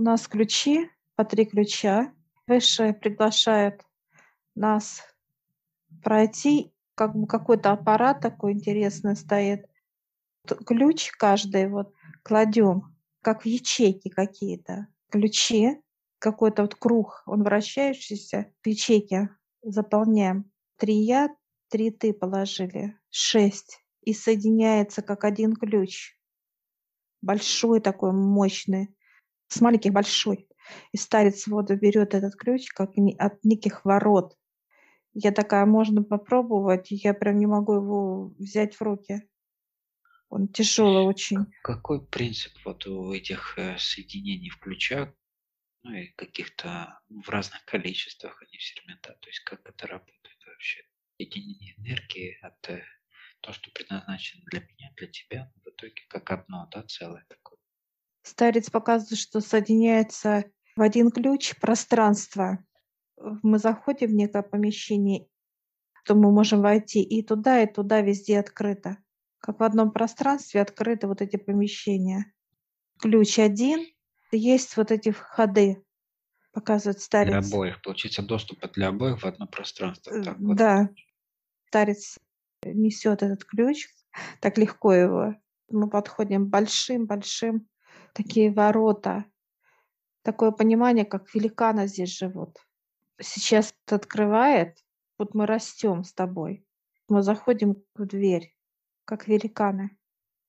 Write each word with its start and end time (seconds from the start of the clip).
У 0.00 0.02
нас 0.02 0.26
ключи, 0.26 0.88
по 1.14 1.26
три 1.26 1.44
ключа. 1.44 2.14
Выше 2.46 2.94
приглашает 2.94 3.82
нас 4.54 5.02
пройти, 6.02 6.72
как 6.94 7.14
бы 7.14 7.26
какой-то 7.26 7.72
аппарат 7.72 8.22
такой 8.22 8.52
интересный 8.52 9.14
стоит. 9.14 9.66
Ключ 10.64 11.10
каждый 11.10 11.68
вот 11.68 11.92
кладем, 12.22 12.96
как 13.20 13.42
в 13.42 13.44
ячейки 13.44 14.08
какие-то. 14.08 14.86
Ключи, 15.10 15.82
какой-то 16.18 16.62
вот 16.62 16.76
круг, 16.76 17.22
он 17.26 17.42
вращающийся, 17.42 18.50
в 18.62 18.66
ячейке 18.66 19.28
заполняем. 19.62 20.50
Три 20.78 20.94
я, 20.94 21.28
три 21.68 21.90
ты 21.90 22.14
положили, 22.14 22.98
шесть. 23.10 23.84
И 24.00 24.14
соединяется 24.14 25.02
как 25.02 25.24
один 25.24 25.54
ключ. 25.54 26.18
Большой 27.20 27.80
такой, 27.80 28.12
мощный. 28.12 28.96
С 29.50 29.60
маленьких 29.60 29.92
большой. 29.92 30.48
И 30.92 30.96
старец 30.96 31.48
воду 31.48 31.76
берет 31.76 32.14
этот 32.14 32.36
ключ, 32.36 32.68
как 32.68 32.92
от 33.18 33.44
неких 33.44 33.84
ворот. 33.84 34.36
Я 35.12 35.32
такая, 35.32 35.66
можно 35.66 36.04
попробовать, 36.04 36.86
я 36.90 37.14
прям 37.14 37.38
не 37.38 37.46
могу 37.46 37.74
его 37.74 38.28
взять 38.38 38.76
в 38.76 38.82
руки. 38.82 39.28
Он 40.28 40.46
тяжелый 40.46 41.02
очень. 41.02 41.46
Какой 41.64 42.06
принцип 42.06 42.52
вот 42.64 42.86
у 42.86 43.12
этих 43.12 43.58
э, 43.58 43.76
соединений 43.76 44.50
в 44.50 44.60
ключах, 44.60 45.12
ну 45.82 45.94
и 45.94 46.06
каких-то 46.12 47.00
в 47.08 47.28
разных 47.28 47.64
количествах 47.64 48.40
они 48.40 48.56
все 48.58 48.80
время, 48.80 49.00
да, 49.02 49.14
то 49.14 49.28
есть 49.28 49.40
как 49.40 49.68
это 49.68 49.88
работает 49.88 50.38
вообще? 50.46 50.84
Соединение 51.16 51.74
энергии 51.78 52.38
от 52.40 52.60
то, 53.40 53.52
что 53.52 53.72
предназначено 53.72 54.44
для 54.46 54.60
меня, 54.60 54.92
для 54.96 55.08
тебя, 55.08 55.52
в 55.64 55.68
итоге 55.70 56.02
как 56.08 56.30
одно, 56.30 56.68
да, 56.70 56.84
целое 56.84 57.24
такое. 57.28 57.59
Старец 58.22 58.70
показывает, 58.70 59.18
что 59.18 59.40
соединяется 59.40 60.44
в 60.76 60.82
один 60.82 61.10
ключ 61.10 61.58
пространство. 61.60 62.64
Мы 63.42 63.58
заходим 63.58 64.08
в 64.08 64.14
некое 64.14 64.42
помещение, 64.42 65.26
то 66.04 66.14
мы 66.14 66.32
можем 66.32 66.60
войти 66.60 67.02
и 67.02 67.22
туда, 67.22 67.62
и 67.62 67.72
туда, 67.72 68.00
везде 68.00 68.38
открыто 68.38 68.98
как 69.40 69.58
в 69.58 69.62
одном 69.62 69.90
пространстве 69.90 70.60
открыты 70.60 71.06
вот 71.06 71.22
эти 71.22 71.36
помещения. 71.36 72.32
Ключ 72.98 73.38
один, 73.38 73.86
есть 74.30 74.76
вот 74.76 74.90
эти 74.90 75.10
входы, 75.10 75.82
показывает 76.52 77.00
старец. 77.00 77.48
Для 77.48 77.56
обоих, 77.56 77.82
получается 77.82 78.22
доступа 78.22 78.68
для 78.68 78.88
обоих 78.88 79.22
в 79.22 79.26
одно 79.26 79.46
пространство. 79.46 80.12
Э, 80.12 80.22
так 80.22 80.38
вот. 80.38 80.56
Да, 80.56 80.90
старец 81.68 82.18
несет 82.64 83.22
этот 83.22 83.44
ключ, 83.44 83.88
так 84.40 84.58
легко 84.58 84.92
его. 84.92 85.34
Мы 85.70 85.88
подходим 85.88 86.48
большим-большим, 86.48 87.66
такие 88.14 88.52
ворота, 88.52 89.24
такое 90.22 90.50
понимание, 90.50 91.04
как 91.04 91.34
великаны 91.34 91.86
здесь 91.86 92.16
живут. 92.16 92.58
Сейчас 93.20 93.74
открывает, 93.86 94.78
вот 95.18 95.34
мы 95.34 95.46
растем 95.46 96.04
с 96.04 96.12
тобой, 96.12 96.64
мы 97.08 97.22
заходим 97.22 97.82
в 97.94 98.06
дверь, 98.06 98.54
как 99.04 99.28
великаны. 99.28 99.96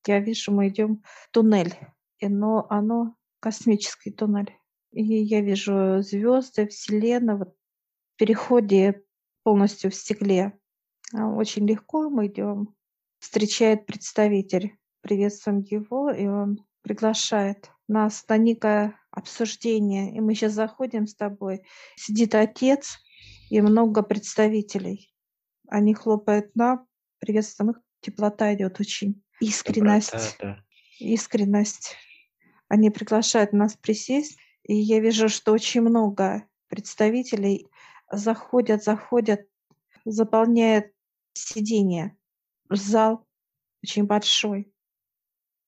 Я 0.08 0.20
вижу, 0.20 0.52
мы 0.52 0.70
идем 0.70 1.04
в 1.04 1.30
туннель, 1.32 1.76
но 2.22 2.66
оно 2.70 3.16
космический 3.40 4.12
туннель. 4.12 4.58
И 4.92 5.04
я 5.04 5.42
вижу 5.42 6.02
звезды, 6.02 6.68
Вселенную, 6.68 7.38
вот 7.40 7.56
в 8.14 8.18
переходе 8.18 9.04
полностью 9.44 9.92
в 9.92 9.96
стекле. 9.96 10.58
А, 11.14 11.28
очень 11.30 11.68
легко 11.68 12.10
мы 12.10 12.28
идем. 12.28 12.76
Встречает 13.20 13.86
представитель. 13.86 14.78
Приветствуем 15.02 15.60
его, 15.60 16.12
и 16.12 16.28
он 16.28 16.64
приглашает 16.82 17.72
нас 17.88 18.26
на 18.28 18.38
некое 18.38 19.00
обсуждение. 19.12 20.16
И 20.16 20.20
мы 20.20 20.34
сейчас 20.34 20.54
заходим 20.54 21.08
с 21.08 21.16
тобой. 21.16 21.64
Сидит 21.96 22.36
отец 22.36 23.00
и 23.50 23.62
много 23.62 24.02
представителей. 24.02 25.14
Они 25.68 25.94
хлопают 25.94 26.56
нам, 26.56 26.88
приветствуем 27.20 27.72
их 27.72 27.78
теплота 28.02 28.54
идет 28.54 28.80
очень, 28.80 29.24
искренность, 29.40 30.12
Доброта, 30.12 30.36
да. 30.40 30.66
искренность. 31.00 31.96
Они 32.68 32.90
приглашают 32.90 33.54
нас 33.54 33.76
присесть, 33.76 34.38
и 34.64 34.76
я 34.76 35.00
вижу, 35.00 35.30
что 35.30 35.52
очень 35.52 35.82
много 35.82 36.48
представителей 36.68 37.68
заходят, 38.12 38.84
заходят, 38.84 39.42
заполняет 40.06 40.94
сиденье. 41.34 42.18
Зал 42.70 43.28
очень 43.84 44.06
большой. 44.06 44.74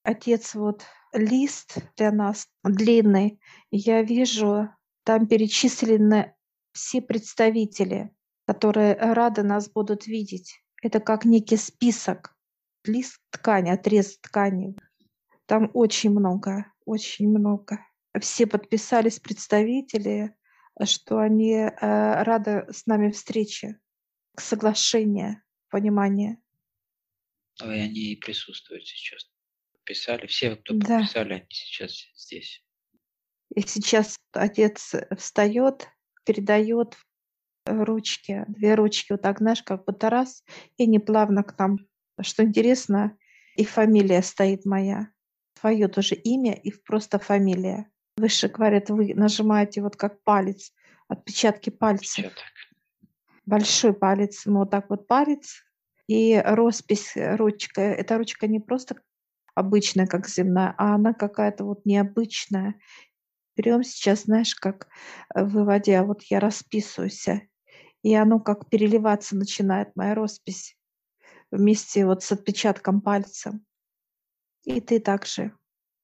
Отец 0.04 0.56
вот 0.56 0.86
лист 1.14 1.78
для 1.98 2.12
нас 2.12 2.48
длинный. 2.64 3.40
Я 3.72 4.02
вижу, 4.02 4.70
там 5.04 5.28
перечислены 5.28 6.36
все 6.74 7.02
представители, 7.02 8.12
которые 8.48 8.96
рады 8.96 9.44
нас 9.44 9.70
будут 9.70 10.08
видеть. 10.08 10.62
Это 10.82 11.00
как 11.00 11.26
некий 11.26 11.58
список, 11.58 12.36
лист 12.86 13.22
ткани, 13.30 13.70
отрез 13.70 14.18
ткани. 14.20 14.76
Там 15.46 15.70
очень 15.74 16.12
много, 16.12 16.72
очень 16.86 17.30
много. 17.30 17.80
Все 18.20 18.46
подписались 18.48 19.20
представители, 19.20 20.36
что 20.84 21.20
они 21.20 21.54
э, 21.54 21.70
рады 22.24 22.66
с 22.72 22.86
нами 22.86 23.12
встрече, 23.12 23.80
соглашения, 24.38 25.44
понимания. 25.70 26.42
Ну, 27.62 27.72
и 27.72 27.80
они 27.80 28.14
и 28.14 28.16
присутствуют 28.16 28.86
сейчас. 28.86 29.33
Подписали, 29.86 30.28
все, 30.28 30.56
кто 30.56 30.76
да. 30.76 31.00
подписали, 31.00 31.34
они 31.34 31.46
сейчас 31.50 32.06
здесь. 32.16 32.64
И 33.54 33.62
сейчас 33.62 34.18
отец 34.32 34.96
встает, 35.18 35.90
передает 36.26 36.98
ручки, 37.66 38.46
две 38.48 38.76
ручки 38.76 39.12
вот 39.12 39.22
так, 39.22 39.40
знаешь, 39.40 39.62
как 39.62 39.84
будто 39.84 40.10
раз, 40.10 40.44
и 40.78 40.88
не 40.88 41.00
плавно 41.00 41.44
к 41.44 41.58
нам. 41.60 41.80
Что 42.22 42.44
интересно, 42.44 43.18
и 43.56 43.66
фамилия 43.66 44.22
стоит 44.22 44.66
моя. 44.66 45.10
Твое 45.60 45.90
тоже 45.90 46.16
имя 46.16 46.54
и 46.54 46.72
просто 46.72 47.20
фамилия. 47.20 47.92
Выше 48.16 48.48
говорят, 48.48 48.90
вы 48.90 49.14
нажимаете 49.16 49.82
вот 49.82 49.98
как 49.98 50.24
палец, 50.24 50.72
отпечатки 51.10 51.70
пальцев. 51.72 52.26
Отпечаток. 52.26 52.46
Большой 53.46 53.94
палец, 53.94 54.46
ну 54.46 54.60
вот 54.60 54.72
так 54.72 54.90
вот 54.90 55.08
палец. 55.08 55.62
И 56.08 56.42
роспись 56.44 57.14
ручка. 57.16 57.82
Эта 57.82 58.18
ручка 58.18 58.48
не 58.48 58.60
просто 58.60 59.02
обычная, 59.56 60.08
как 60.08 60.28
земная, 60.28 60.74
а 60.78 60.96
она 60.96 61.14
какая-то 61.14 61.66
вот 61.66 61.86
необычная. 61.86 62.76
Берем 63.56 63.84
сейчас, 63.84 64.24
знаешь, 64.24 64.56
как 64.56 64.88
выводя, 65.34 66.04
вот 66.04 66.24
я 66.24 66.40
расписываюсь, 66.40 67.28
и 68.02 68.16
оно 68.16 68.40
как 68.40 68.70
переливаться 68.70 69.36
начинает, 69.36 69.96
моя 69.96 70.16
роспись, 70.16 70.78
вместе 71.52 72.06
вот 72.06 72.24
с 72.24 72.32
отпечатком 72.32 73.02
пальца. 73.02 73.60
И 74.64 74.82
ты 74.82 75.00
также 75.00 75.56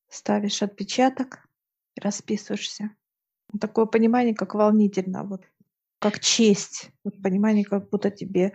ставишь 0.10 0.62
отпечаток, 0.62 1.48
расписываешься. 2.00 2.92
Такое 3.60 3.86
понимание, 3.86 4.36
как 4.36 4.54
волнительно, 4.54 5.24
вот 5.24 5.44
как 6.00 6.20
честь. 6.20 6.92
Вот 7.04 7.22
понимание, 7.22 7.66
как 7.66 7.90
будто 7.90 8.10
тебе 8.12 8.54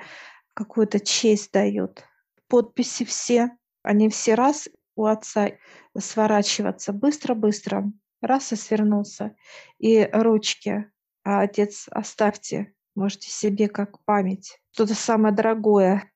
какую-то 0.55 1.01
честь 1.01 1.53
дает. 1.53 2.05
Подписи 2.49 3.05
все, 3.05 3.51
они 3.83 4.09
все 4.09 4.35
раз 4.35 4.69
у 4.97 5.07
отца 5.07 5.53
сворачиваться 5.99 6.93
быстро-быстро, 6.93 7.93
раз 8.21 8.53
и 8.53 8.57
свернулся. 8.57 9.37
И 9.79 10.09
ручки, 10.13 10.91
а 11.25 11.43
отец 11.43 11.87
оставьте 11.91 12.75
можете 12.95 13.29
себе 13.29 13.69
как 13.69 14.03
память. 14.05 14.61
Что-то 14.73 14.95
самое 14.95 15.35
дорогое 15.35 16.11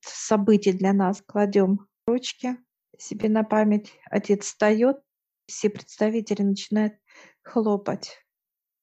событие 0.00 0.74
для 0.74 0.92
нас 0.92 1.22
кладем 1.22 1.86
ручки 2.06 2.56
себе 2.98 3.28
на 3.28 3.44
память. 3.44 3.92
Отец 4.10 4.44
встает, 4.44 4.98
все 5.46 5.70
представители 5.70 6.42
начинают 6.42 6.94
хлопать. 7.42 8.18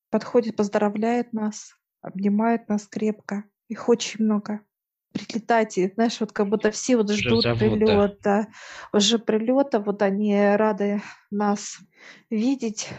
Подходит, 0.10 0.56
поздравляет 0.56 1.34
нас, 1.34 1.74
обнимает 2.02 2.68
нас 2.68 2.88
крепко. 2.88 3.44
Их 3.68 3.88
очень 3.88 4.24
много. 4.24 4.62
Прилетайте, 5.12 5.92
знаешь, 5.96 6.20
вот 6.20 6.32
как 6.32 6.50
будто 6.50 6.72
все 6.72 6.96
вот 6.96 7.12
ждут 7.12 7.44
зовут, 7.44 7.60
прилета, 7.60 8.18
да. 8.24 8.48
уже 8.94 9.18
прилета, 9.18 9.80
вот 9.80 10.02
они 10.02 10.36
рады 10.56 11.02
нас 11.32 11.80
видеть. 12.30 12.90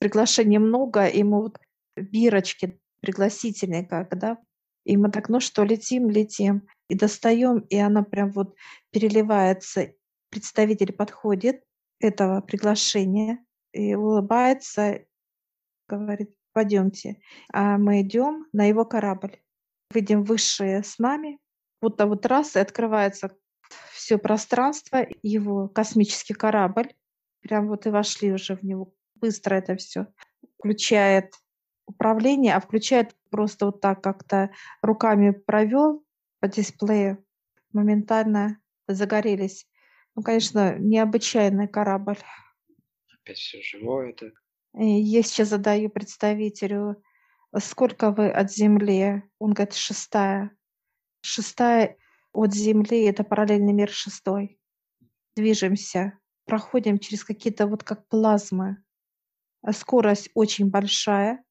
Приглашений 0.00 0.58
много, 0.58 1.06
и 1.06 1.22
мы 1.22 1.42
вот 1.42 1.58
бирочки 1.96 2.80
пригласительный 3.00 3.86
как, 3.86 4.18
да. 4.18 4.38
И 4.84 4.96
мы 4.96 5.10
так, 5.10 5.28
ну 5.28 5.38
что, 5.38 5.64
летим, 5.64 6.08
летим. 6.10 6.66
И 6.88 6.94
достаем, 6.94 7.58
и 7.58 7.76
она 7.76 8.02
прям 8.02 8.30
вот 8.32 8.54
переливается. 8.90 9.92
Представитель 10.30 10.92
подходит 10.92 11.62
этого 12.00 12.40
приглашения 12.40 13.44
и 13.72 13.94
улыбается, 13.94 15.00
говорит, 15.86 16.34
пойдемте. 16.52 17.20
А 17.52 17.78
мы 17.78 18.00
идем 18.02 18.46
на 18.52 18.64
его 18.64 18.84
корабль. 18.84 19.38
Выйдем 19.90 20.22
выше 20.22 20.82
с 20.84 20.98
нами, 20.98 21.38
будто 21.80 22.06
вот 22.06 22.26
раз 22.26 22.56
и 22.56 22.60
открывается 22.60 23.30
все 23.92 24.18
пространство, 24.18 25.06
его 25.22 25.68
космический 25.68 26.34
корабль. 26.34 26.92
Прям 27.40 27.68
вот 27.68 27.86
и 27.86 27.90
вошли 27.90 28.32
уже 28.32 28.56
в 28.56 28.62
него. 28.62 28.92
быстро 29.14 29.54
это 29.54 29.76
все 29.76 30.06
включает 30.58 31.34
управление, 31.86 32.54
а 32.54 32.60
включает 32.60 33.16
просто 33.30 33.66
вот 33.66 33.80
так 33.80 34.02
как-то 34.02 34.50
руками 34.82 35.30
провел 35.30 36.04
по 36.40 36.48
дисплею, 36.48 37.24
моментально 37.72 38.60
загорелись. 38.86 39.66
Ну, 40.14 40.22
конечно, 40.22 40.78
необычайный 40.78 41.68
корабль. 41.68 42.18
Опять 43.14 43.38
все 43.38 43.62
живое, 43.62 44.14
да? 44.20 44.26
Я 44.74 45.22
сейчас 45.22 45.48
задаю 45.48 45.90
представителю, 45.90 47.02
сколько 47.56 48.10
вы 48.10 48.30
от 48.30 48.52
Земли? 48.52 49.22
Он 49.38 49.52
говорит, 49.52 49.74
шестая. 49.74 50.50
Шестая 51.20 51.96
от 52.32 52.54
Земли– 52.54 53.04
это 53.04 53.24
параллельный 53.24 53.72
мир 53.72 53.90
шестой. 53.90 54.60
Движемся, 55.34 56.18
проходим 56.44 56.98
через 56.98 57.24
какие-то 57.24 57.66
вот 57.66 57.82
как 57.84 58.06
плазмы. 58.08 58.82
А 59.62 59.72
скорость 59.72 60.30
очень 60.34 60.70
большая. 60.70 61.42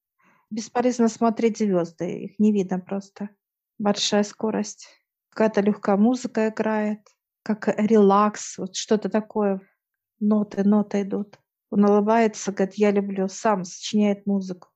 Бесполезно 0.50 1.08
смотреть 1.08 1.58
звезды, 1.58 2.24
их 2.24 2.38
не 2.38 2.52
видно 2.52 2.78
просто. 2.78 3.30
Большая 3.78 4.22
скорость. 4.22 4.88
Какая-то 5.30 5.60
легкая 5.60 5.96
музыка 5.96 6.48
играет, 6.48 7.00
как 7.42 7.68
релакс, 7.68 8.58
вот 8.58 8.74
что-то 8.76 9.08
такое. 9.08 9.60
Ноты, 10.20 10.64
ноты 10.64 11.02
идут. 11.02 11.38
Он 11.70 11.84
улыбается, 11.84 12.50
говорит, 12.50 12.76
я 12.76 12.90
люблю, 12.90 13.28
сам 13.28 13.64
сочиняет 13.64 14.26
музыку. 14.26 14.68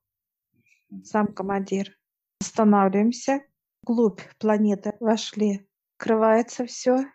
Сам 1.03 1.27
командир. 1.27 1.97
Останавливаемся. 2.39 3.41
Глубь 3.83 4.21
планеты 4.37 4.93
вошли. 4.99 5.67
Открывается 5.97 6.65
все. 6.65 7.05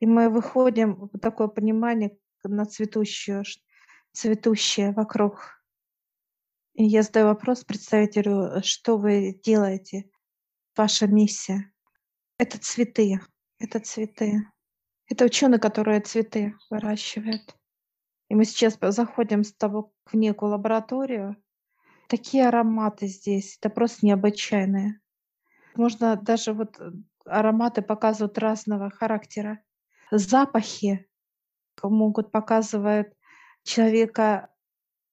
И 0.00 0.06
мы 0.06 0.28
выходим 0.28 1.10
в 1.12 1.18
такое 1.18 1.48
понимание 1.48 2.16
на 2.42 2.64
цветущую, 2.66 3.44
цветущее 4.12 4.92
вокруг. 4.92 5.64
И 6.74 6.84
я 6.84 7.02
задаю 7.02 7.26
вопрос 7.26 7.64
представителю, 7.64 8.62
что 8.62 8.96
вы 8.96 9.40
делаете, 9.44 10.10
ваша 10.76 11.06
миссия. 11.06 11.72
Это 12.38 12.58
цветы, 12.58 13.20
это 13.58 13.78
цветы. 13.78 14.42
Это 15.06 15.24
ученые, 15.24 15.60
которые 15.60 16.00
цветы 16.00 16.54
выращивают. 16.70 17.56
И 18.28 18.34
мы 18.34 18.44
сейчас 18.44 18.78
заходим 18.80 19.44
с 19.44 19.54
тобой 19.54 19.84
в 20.06 20.14
некую 20.14 20.52
лабораторию. 20.52 21.36
Такие 22.08 22.48
ароматы 22.48 23.06
здесь, 23.06 23.56
это 23.60 23.70
просто 23.70 24.06
необычайные. 24.06 25.00
Можно 25.74 26.16
даже 26.16 26.52
вот 26.52 26.78
э, 26.78 26.92
ароматы 27.24 27.82
показывают 27.82 28.38
разного 28.38 28.90
характера. 28.90 29.60
Запахи 30.10 31.08
могут 31.82 32.30
показывать 32.30 33.12
человека 33.64 34.50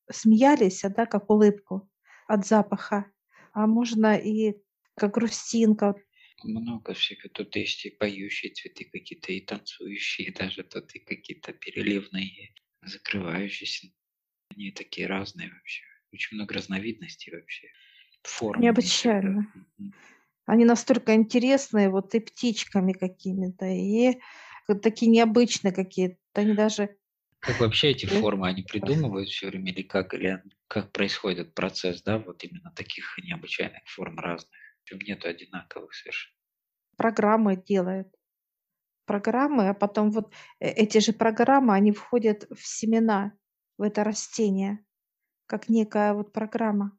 смеялись, 0.09 0.81
да, 0.81 1.05
как 1.05 1.29
улыбку 1.29 1.89
от 2.27 2.45
запаха, 2.45 3.11
а 3.53 3.67
можно 3.67 4.15
и 4.15 4.55
как 4.95 5.13
грустинка. 5.13 5.95
Много 6.43 6.93
всего. 6.93 7.29
Тут 7.33 7.55
есть 7.55 7.85
и 7.85 7.91
поющие 7.91 8.51
цветы 8.51 8.85
какие-то, 8.85 9.31
и 9.31 9.41
танцующие 9.41 10.31
даже, 10.31 10.63
тут 10.63 10.93
и 10.95 10.99
какие-то 10.99 11.53
переливные, 11.53 12.53
закрывающиеся. 12.81 13.87
Они 14.49 14.71
такие 14.71 15.07
разные 15.07 15.49
вообще. 15.49 15.90
Очень 16.13 16.37
много 16.37 16.53
разновидностей 16.53 17.33
вообще. 17.33 17.67
Форм. 18.23 18.61
Необычайно. 18.61 19.51
Они 20.45 20.65
настолько 20.65 21.15
интересные, 21.15 21.89
вот 21.89 22.13
и 22.15 22.19
птичками 22.19 22.93
какими-то, 22.93 23.65
и 23.65 24.19
такие 24.81 25.11
необычные 25.11 25.73
какие-то. 25.73 26.17
Они 26.33 26.53
даже 26.53 26.97
как 27.41 27.59
вообще 27.59 27.89
эти 27.89 28.05
формы, 28.05 28.47
они 28.47 28.61
придумывают 28.61 29.27
все 29.27 29.47
время 29.47 29.71
или 29.71 29.81
как, 29.81 30.13
или 30.13 30.43
как 30.67 30.91
происходит 30.91 31.55
процесс, 31.55 32.03
да, 32.03 32.19
вот 32.19 32.43
именно 32.43 32.71
таких 32.75 33.17
необычайных 33.17 33.81
форм 33.87 34.19
разных? 34.19 34.51
Причем 34.83 34.99
нету 35.07 35.27
одинаковых 35.27 35.91
совершенно. 35.95 36.35
Программы 36.97 37.55
делают. 37.55 38.07
Программы, 39.05 39.69
а 39.69 39.73
потом 39.73 40.11
вот 40.11 40.31
э, 40.59 40.69
эти 40.69 40.99
же 40.99 41.13
программы, 41.13 41.73
они 41.73 41.91
входят 41.91 42.45
в 42.51 42.59
семена, 42.63 43.33
в 43.79 43.81
это 43.81 44.03
растение, 44.03 44.85
как 45.51 45.67
некая 45.67 46.13
вот 46.13 46.31
программа. 46.31 46.97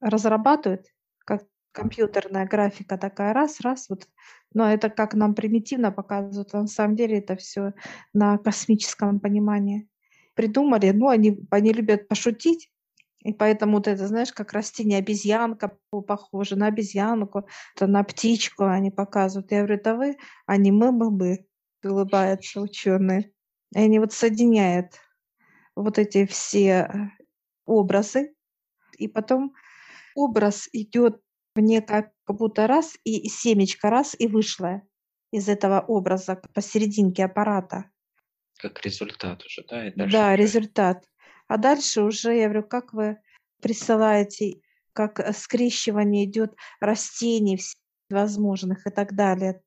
Разрабатывают, 0.00 0.86
как 1.18 1.44
компьютерная 1.72 2.46
графика 2.46 2.96
такая, 2.96 3.34
раз, 3.34 3.60
раз, 3.60 3.90
вот. 3.90 4.08
Но 4.54 4.72
это 4.72 4.88
как 4.88 5.12
нам 5.12 5.34
примитивно 5.34 5.92
показывают, 5.92 6.54
а 6.54 6.62
на 6.62 6.66
самом 6.66 6.96
деле 6.96 7.18
это 7.18 7.36
все 7.36 7.74
на 8.14 8.38
космическом 8.38 9.20
понимании. 9.20 9.86
Придумали, 10.32 10.92
ну, 10.92 11.08
они, 11.08 11.46
они 11.50 11.74
любят 11.74 12.08
пошутить, 12.08 12.70
и 13.22 13.34
поэтому 13.34 13.76
вот 13.76 13.86
это, 13.86 14.06
знаешь, 14.06 14.32
как 14.32 14.54
растение 14.54 14.98
обезьянка 14.98 15.76
похоже 15.90 16.56
на 16.56 16.68
обезьянку, 16.68 17.46
то 17.76 17.86
на 17.86 18.02
птичку 18.02 18.64
они 18.64 18.90
показывают. 18.90 19.52
Я 19.52 19.58
говорю, 19.58 19.74
это 19.74 19.94
вы? 19.94 20.16
Они 20.46 20.72
мы, 20.72 20.90
мы, 20.90 21.10
мы. 21.10 21.46
Улыбаются 21.84 22.60
ученые. 22.62 23.30
И 23.74 23.78
они 23.78 23.98
вот 23.98 24.14
соединяют 24.14 24.94
вот 25.76 25.98
эти 25.98 26.24
все 26.26 26.88
э, 26.88 27.23
образы. 27.66 28.34
И 28.98 29.08
потом 29.08 29.54
образ 30.14 30.68
идет 30.72 31.20
мне 31.54 31.82
как 31.82 32.12
будто 32.26 32.66
раз 32.66 32.96
и 33.04 33.28
семечко 33.28 33.90
раз 33.90 34.16
и 34.18 34.26
вышло 34.26 34.82
из 35.30 35.48
этого 35.48 35.80
образа 35.80 36.40
посерединке 36.52 37.24
аппарата. 37.24 37.90
Как 38.58 38.84
результат 38.84 39.44
уже, 39.44 39.64
да? 39.68 39.88
И 39.88 39.92
да, 39.94 40.04
уже... 40.04 40.36
результат. 40.36 41.04
А 41.48 41.58
дальше 41.58 42.02
уже, 42.02 42.34
я 42.34 42.44
говорю, 42.44 42.66
как 42.66 42.92
вы 42.92 43.18
присылаете, 43.60 44.60
как 44.92 45.20
э, 45.20 45.32
скрещивание 45.32 46.24
идет 46.24 46.54
растений 46.80 47.60
возможных 48.10 48.86
и 48.86 48.90
так 48.90 49.14
далее. 49.14 49.60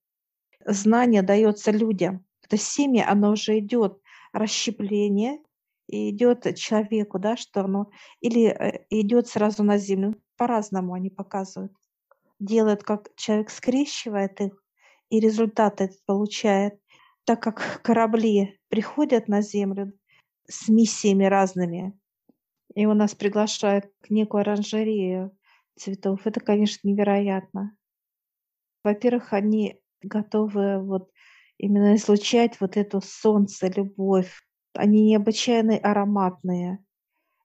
Знание 0.65 1.21
дается 1.21 1.71
людям. 1.71 2.25
Это 2.43 2.57
семя, 2.57 3.09
оно 3.09 3.31
уже 3.31 3.59
идет 3.59 4.01
расщепление, 4.31 5.39
идет 5.87 6.55
человеку, 6.55 7.19
да, 7.19 7.37
что 7.37 7.61
оно, 7.61 7.89
или 8.19 8.47
э, 8.47 8.85
идет 8.89 9.27
сразу 9.27 9.63
на 9.63 9.77
землю. 9.77 10.15
По-разному 10.37 10.93
они 10.93 11.09
показывают. 11.09 11.73
Делают, 12.39 12.83
как 12.83 13.09
человек 13.15 13.49
скрещивает 13.49 14.39
их, 14.41 14.63
и 15.09 15.19
результат 15.19 15.81
этот 15.81 16.03
получает. 16.05 16.79
Так 17.25 17.41
как 17.41 17.81
корабли 17.83 18.59
приходят 18.69 19.27
на 19.27 19.41
землю 19.41 19.93
с 20.47 20.69
миссиями 20.69 21.25
разными, 21.25 21.97
и 22.75 22.85
у 22.85 22.93
нас 22.93 23.15
приглашают 23.15 23.85
к 24.01 24.09
некую 24.09 24.41
оранжерею 24.41 25.35
цветов, 25.75 26.21
это, 26.25 26.39
конечно, 26.39 26.87
невероятно. 26.87 27.75
Во-первых, 28.83 29.33
они 29.33 29.81
готовы 30.01 30.79
вот 30.83 31.09
именно 31.57 31.95
излучать 31.95 32.59
вот 32.61 32.77
эту 32.77 33.01
солнце, 33.01 33.67
любовь, 33.67 34.46
они 34.77 35.03
необычайно 35.03 35.77
ароматные. 35.77 36.83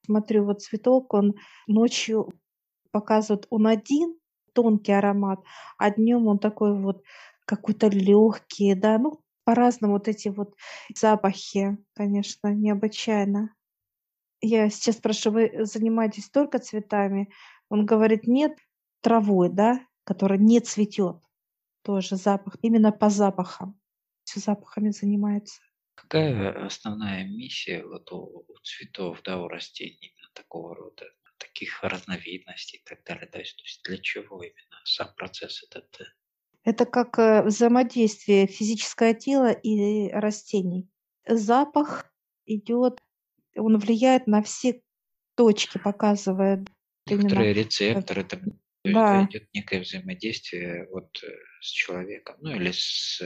Смотрю, 0.04 0.44
вот 0.44 0.62
цветок, 0.62 1.14
он 1.14 1.34
ночью 1.66 2.32
показывает, 2.90 3.46
он 3.50 3.66
один, 3.66 4.16
тонкий 4.52 4.92
аромат, 4.92 5.40
а 5.78 5.90
днем 5.90 6.26
он 6.26 6.38
такой 6.38 6.78
вот 6.78 7.02
какой-то 7.44 7.88
легкий, 7.88 8.74
да, 8.74 8.98
ну, 8.98 9.20
по-разному 9.44 9.94
вот 9.94 10.08
эти 10.08 10.28
вот 10.28 10.54
запахи, 10.94 11.76
конечно, 11.94 12.52
необычайно. 12.52 13.54
Я 14.40 14.70
сейчас 14.70 14.96
спрашиваю, 14.96 15.50
вы 15.52 15.66
занимаетесь 15.66 16.28
только 16.28 16.58
цветами? 16.58 17.30
Он 17.68 17.86
говорит, 17.86 18.26
нет, 18.26 18.58
травой, 19.00 19.48
да, 19.48 19.80
которая 20.04 20.38
не 20.38 20.60
цветет. 20.60 21.16
Тоже 21.82 22.16
запах, 22.16 22.56
именно 22.62 22.92
по 22.92 23.08
запахам. 23.08 23.78
Все 24.24 24.40
запахами 24.40 24.90
занимается. 24.90 25.60
Какая 26.12 26.66
основная 26.66 27.24
миссия 27.24 27.82
вот 27.82 28.12
у, 28.12 28.44
у 28.46 28.54
цветов, 28.62 29.22
да, 29.24 29.40
у 29.40 29.48
растений 29.48 30.14
такого 30.34 30.74
рода, 30.74 31.06
таких 31.38 31.82
разновидностей 31.82 32.80
и 32.80 32.82
так 32.84 33.02
далее? 33.04 33.30
Да? 33.32 33.38
То 33.38 33.38
есть 33.38 33.80
для 33.84 33.96
чего 33.96 34.42
именно 34.42 34.80
сам 34.84 35.08
процесс 35.16 35.62
этот? 35.62 35.88
Э? 36.02 36.04
Это 36.64 36.84
как 36.84 37.18
э, 37.18 37.42
взаимодействие 37.42 38.46
физическое 38.46 39.14
тело 39.14 39.52
и 39.52 40.10
растений. 40.10 40.86
Запах 41.26 42.12
идет, 42.44 43.00
он 43.56 43.78
влияет 43.78 44.26
на 44.26 44.42
все 44.42 44.82
точки, 45.34 45.78
показывает 45.78 46.68
Некоторые 47.06 47.52
именно, 47.52 47.64
рецепторы, 47.64 48.20
это, 48.20 48.38
да. 48.84 49.24
идет 49.30 49.48
некое 49.54 49.80
взаимодействие 49.80 50.86
вот 50.90 51.08
э, 51.22 51.28
с 51.62 51.70
человеком, 51.70 52.36
ну 52.42 52.50
или 52.50 52.70
с 52.70 53.22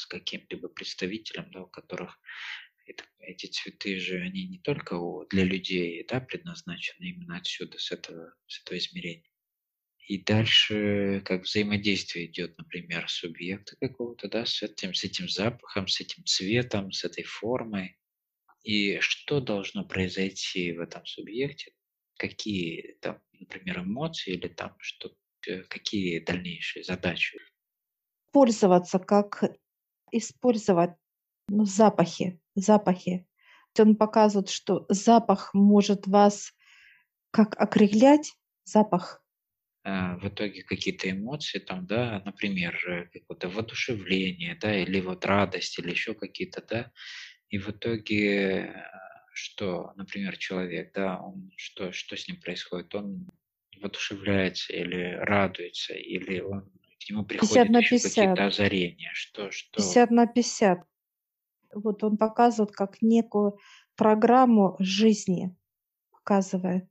с 0.00 0.06
каким-либо 0.06 0.68
представителем, 0.68 1.50
да, 1.52 1.62
у 1.62 1.66
которых 1.66 2.18
это, 2.86 3.04
эти 3.20 3.46
цветы 3.46 3.98
же, 3.98 4.20
они 4.20 4.46
не 4.46 4.58
только 4.58 4.96
для 5.30 5.44
людей 5.44 6.04
да, 6.08 6.20
предназначены 6.20 7.04
именно 7.04 7.36
отсюда, 7.36 7.78
с 7.78 7.92
этого, 7.92 8.34
с 8.46 8.60
этого 8.62 8.78
измерения. 8.78 9.30
И 10.10 10.18
дальше 10.18 11.22
как 11.24 11.42
взаимодействие 11.42 12.26
идет, 12.26 12.58
например, 12.58 13.08
субъекта 13.08 13.76
какого-то, 13.80 14.28
да, 14.28 14.44
с 14.44 14.60
этим, 14.60 14.92
с 14.92 15.04
этим 15.04 15.28
запахом, 15.28 15.86
с 15.86 16.00
этим 16.00 16.24
цветом, 16.24 16.90
с 16.90 17.04
этой 17.04 17.22
формой. 17.22 17.96
И 18.64 18.98
что 19.00 19.40
должно 19.40 19.84
произойти 19.84 20.72
в 20.72 20.80
этом 20.80 21.06
субъекте? 21.06 21.72
Какие 22.18 22.96
там, 23.00 23.20
например, 23.38 23.80
эмоции 23.82 24.34
или 24.34 24.48
там 24.48 24.74
что, 24.80 25.14
э, 25.46 25.62
какие 25.62 26.18
дальнейшие 26.18 26.82
задачи? 26.82 27.38
Пользоваться, 28.32 28.98
как 28.98 29.44
использовать 30.12 30.92
ну, 31.48 31.64
запахи, 31.64 32.40
запахи. 32.54 33.26
Он 33.78 33.96
показывает, 33.96 34.50
что 34.50 34.86
запах 34.88 35.54
может 35.54 36.06
вас 36.06 36.52
как 37.30 37.54
окрылять, 37.60 38.34
запах. 38.64 39.24
А, 39.84 40.16
в 40.16 40.28
итоге 40.28 40.62
какие-то 40.62 41.10
эмоции 41.10 41.58
там, 41.58 41.86
да, 41.86 42.22
например, 42.24 42.76
э, 42.86 43.06
какое-то 43.12 43.48
воодушевление, 43.48 44.56
да, 44.60 44.76
или 44.76 45.00
вот 45.00 45.24
радость, 45.24 45.78
или 45.78 45.90
еще 45.90 46.14
какие-то, 46.14 46.62
да, 46.68 46.92
и 47.48 47.58
в 47.58 47.70
итоге 47.70 48.74
что, 49.40 49.92
например, 49.96 50.36
человек, 50.36 50.92
да, 50.92 51.18
он, 51.18 51.50
что, 51.56 51.92
что 51.92 52.16
с 52.16 52.28
ним 52.28 52.40
происходит? 52.40 52.94
Он 52.94 53.28
воодушевляется 53.80 54.72
или 54.72 55.16
радуется, 55.20 55.94
или 55.94 56.40
он, 56.40 56.70
к 57.00 57.10
нему 57.10 57.24
50 57.24 57.40
приходят 57.40 57.70
на 57.70 57.78
еще 57.78 57.96
какие-то 57.96 58.34
50. 58.34 58.38
озарения, 58.40 59.10
что, 59.14 59.50
что, 59.50 59.76
50 59.76 60.10
на 60.10 60.26
50. 60.26 60.84
Вот 61.74 62.04
он 62.04 62.16
показывает 62.16 62.72
как 62.72 63.00
некую 63.00 63.58
программу 63.96 64.76
жизни, 64.78 65.56
показывает. 66.10 66.86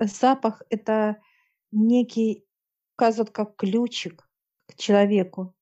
Запах– 0.00 0.62
это 0.70 1.20
некий, 1.72 2.44
показывает 2.96 3.30
как 3.30 3.56
ключик 3.56 4.28
к 4.66 4.76
человеку. 4.76 5.54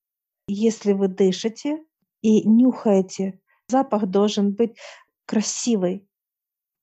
Если 0.49 0.93
вы 0.93 1.09
дышите 1.09 1.85
и 2.23 2.47
нюхаете, 2.49 3.41
запах 3.69 4.07
должен 4.07 4.53
быть 4.53 4.77
красивый, 5.27 6.09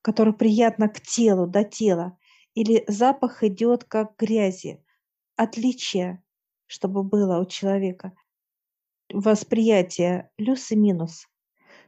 который 0.01 0.33
приятно 0.33 0.89
к 0.89 1.01
телу, 1.01 1.47
до 1.47 1.63
тела. 1.63 2.17
Или 2.55 2.83
запах 2.88 3.43
идет 3.43 3.83
как 3.83 4.15
грязи. 4.17 4.83
Отличие, 5.35 6.23
чтобы 6.69 7.03
было 7.03 7.39
у 7.39 7.45
человека. 7.45 8.13
Восприятие 9.11 10.29
плюс 10.35 10.71
и 10.71 10.75
минус. 10.75 11.27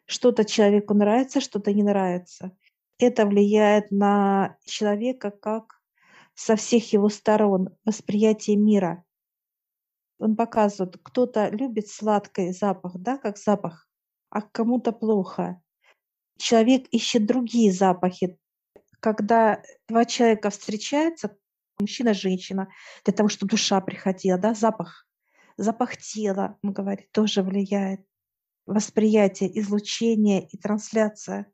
Что-то 0.05 0.43
человеку 0.43 0.95
нравится, 0.95 1.39
что-то 1.39 1.71
не 1.71 1.83
нравится. 1.83 2.51
Это 2.97 3.27
влияет 3.27 3.91
на 3.91 4.57
человека 4.65 5.29
как 5.29 5.81
со 6.33 6.55
всех 6.55 6.91
его 6.93 7.09
сторон, 7.09 7.69
восприятие 7.85 8.57
мира. 8.57 9.05
Он 10.17 10.35
показывает, 10.35 10.97
кто-то 11.01 11.49
любит 11.49 11.87
сладкий 11.87 12.51
запах, 12.51 12.97
да, 12.97 13.17
как 13.17 13.37
запах, 13.37 13.87
а 14.29 14.41
кому-то 14.41 14.91
плохо. 14.91 15.61
Человек 16.37 16.87
ищет 16.89 17.27
другие 17.27 17.71
запахи. 17.71 18.39
Когда 18.99 19.61
два 19.87 20.05
человека 20.05 20.49
встречаются, 20.49 21.37
мужчина, 21.81 22.13
женщина, 22.13 22.71
для 23.05 23.13
того, 23.13 23.29
чтобы 23.29 23.51
душа 23.51 23.81
приходила, 23.81 24.37
да, 24.37 24.53
запах, 24.53 25.07
запах 25.57 25.97
тела, 25.97 26.57
он 26.63 26.73
говорит, 26.73 27.11
тоже 27.11 27.43
влияет 27.43 28.01
восприятие, 28.65 29.59
излучение 29.59 30.47
и 30.47 30.57
трансляция. 30.57 31.51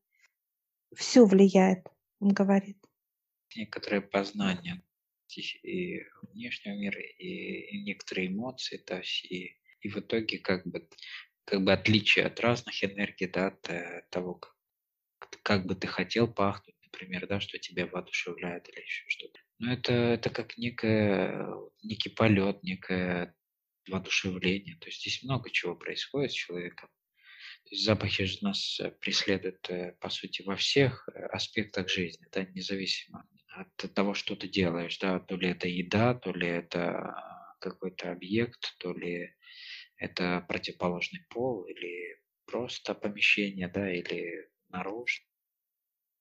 Все 0.96 1.26
влияет, 1.26 1.88
он 2.20 2.30
говорит. 2.30 2.78
некоторые 3.56 4.02
познания 4.02 4.82
и 5.64 6.02
внешнего 6.34 6.76
мира, 6.76 7.00
и, 7.02 7.84
некоторые 7.84 8.28
эмоции, 8.28 8.78
то 8.78 8.98
есть 8.98 9.26
и, 9.26 9.60
и 9.82 9.90
в 9.90 9.98
итоге 9.98 10.40
как 10.40 10.66
бы, 10.66 10.88
как 11.46 11.64
бы 11.64 11.74
отличие 11.74 12.26
от 12.26 12.40
разных 12.40 12.84
энергий, 12.84 13.28
да, 13.28 13.48
от 13.48 13.70
э, 13.70 14.06
того, 14.10 14.36
как, 14.36 14.56
как 15.44 15.66
бы 15.66 15.76
ты 15.76 15.88
хотел 15.88 16.28
пахнуть, 16.32 16.76
например, 16.84 17.28
да, 17.28 17.40
что 17.40 17.60
тебя 17.60 17.88
воодушевляет 17.88 18.70
или 18.70 18.82
еще 18.82 19.04
что-то. 19.08 19.40
Но 19.60 19.74
это, 19.74 19.94
это 19.94 20.30
как 20.30 20.58
некое, 20.58 21.48
некий 21.84 22.10
полет, 22.10 22.62
некое 22.64 23.36
воодушевление. 23.90 24.78
То 24.78 24.88
есть 24.88 25.02
здесь 25.02 25.24
много 25.24 25.50
чего 25.50 25.76
происходит 25.76 26.32
с 26.32 26.36
человеком. 26.36 26.90
Запахи 27.72 28.24
же 28.26 28.38
нас 28.42 28.80
э, 28.80 28.92
преследуют, 28.92 29.70
э, 29.70 29.94
по 30.00 30.10
сути, 30.10 30.42
во 30.44 30.56
всех 30.56 31.08
э, 31.10 31.26
аспектах 31.26 31.90
жизни, 31.90 32.26
да, 32.32 32.44
независимо 32.44 33.28
от 33.48 33.94
того, 33.94 34.14
что 34.14 34.36
ты 34.36 34.48
делаешь, 34.48 34.98
да, 35.00 35.20
то 35.20 35.36
ли 35.36 35.50
это 35.50 35.68
еда, 35.68 36.14
то 36.14 36.32
ли 36.32 36.48
это 36.48 37.14
какой-то 37.60 38.12
объект, 38.12 38.78
то 38.80 38.94
ли 38.94 39.36
это 39.98 40.46
противоположный 40.48 41.26
пол, 41.30 41.66
или 41.66 42.22
просто 42.46 42.94
помещение, 42.94 43.68
да, 43.68 43.92
или 43.92 44.50
наружу. 44.70 45.24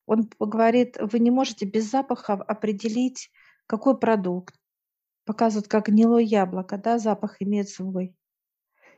Он 0.07 0.31
говорит, 0.39 0.97
вы 1.01 1.19
не 1.19 1.31
можете 1.31 1.67
без 1.67 1.91
запаха 1.91 2.35
определить, 2.35 3.31
какой 3.67 3.99
продукт. 3.99 4.55
Показывают, 5.25 5.69
как 5.69 5.89
гнилое 5.89 6.23
яблоко, 6.23 6.79
да, 6.79 6.99
запах 6.99 7.43
имеет 7.43 7.69
свой. 7.69 8.15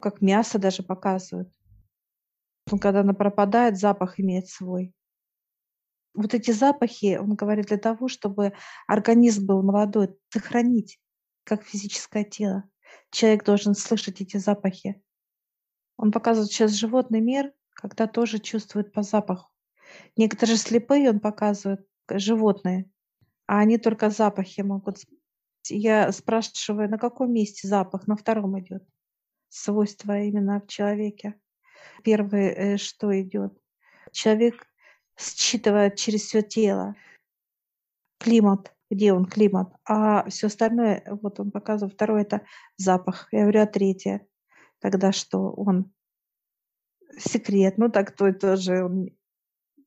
Как 0.00 0.20
мясо 0.20 0.58
даже 0.58 0.82
показывают 0.82 1.50
когда 2.76 3.00
она 3.00 3.14
пропадает, 3.14 3.78
запах 3.78 4.20
имеет 4.20 4.48
свой. 4.48 4.92
Вот 6.12 6.34
эти 6.34 6.50
запахи, 6.50 7.16
он 7.16 7.34
говорит, 7.34 7.66
для 7.66 7.78
того, 7.78 8.08
чтобы 8.08 8.52
организм 8.86 9.46
был 9.46 9.62
молодой, 9.62 10.14
сохранить, 10.30 11.00
как 11.44 11.62
физическое 11.62 12.24
тело. 12.24 12.64
Человек 13.10 13.44
должен 13.44 13.74
слышать 13.74 14.20
эти 14.20 14.36
запахи. 14.36 15.00
Он 15.96 16.12
показывает 16.12 16.50
сейчас 16.50 16.72
животный 16.72 17.20
мир, 17.20 17.52
когда 17.72 18.06
тоже 18.06 18.40
чувствует 18.40 18.92
по 18.92 19.02
запаху. 19.02 19.48
Некоторые 20.16 20.56
слепые 20.56 21.10
он 21.10 21.20
показывает, 21.20 21.86
животные, 22.10 22.90
а 23.46 23.58
они 23.58 23.78
только 23.78 24.10
запахи 24.10 24.62
могут. 24.62 24.98
Я 25.68 26.10
спрашиваю, 26.12 26.88
на 26.88 26.98
каком 26.98 27.32
месте 27.32 27.68
запах? 27.68 28.06
На 28.06 28.16
втором 28.16 28.58
идет. 28.60 28.84
Свойства 29.48 30.18
именно 30.20 30.60
в 30.60 30.66
человеке. 30.66 31.38
Первое, 32.02 32.50
э, 32.50 32.76
что 32.76 33.18
идет? 33.20 33.58
Человек 34.12 34.66
считывает 35.18 35.96
через 35.96 36.22
все 36.22 36.42
тело 36.42 36.94
климат, 38.18 38.74
где 38.90 39.12
он 39.12 39.26
климат, 39.26 39.72
а 39.84 40.28
все 40.28 40.46
остальное, 40.46 41.04
вот 41.22 41.40
он 41.40 41.50
показывает, 41.50 41.94
второе 41.94 42.22
это 42.22 42.42
запах. 42.76 43.28
Я 43.32 43.42
говорю, 43.42 43.62
а 43.62 43.66
третье, 43.66 44.26
тогда 44.80 45.12
что 45.12 45.50
он 45.50 45.92
секрет, 47.18 47.78
ну 47.78 47.90
так 47.90 48.14
то 48.14 48.32
тоже 48.32 48.84
он 48.84 49.10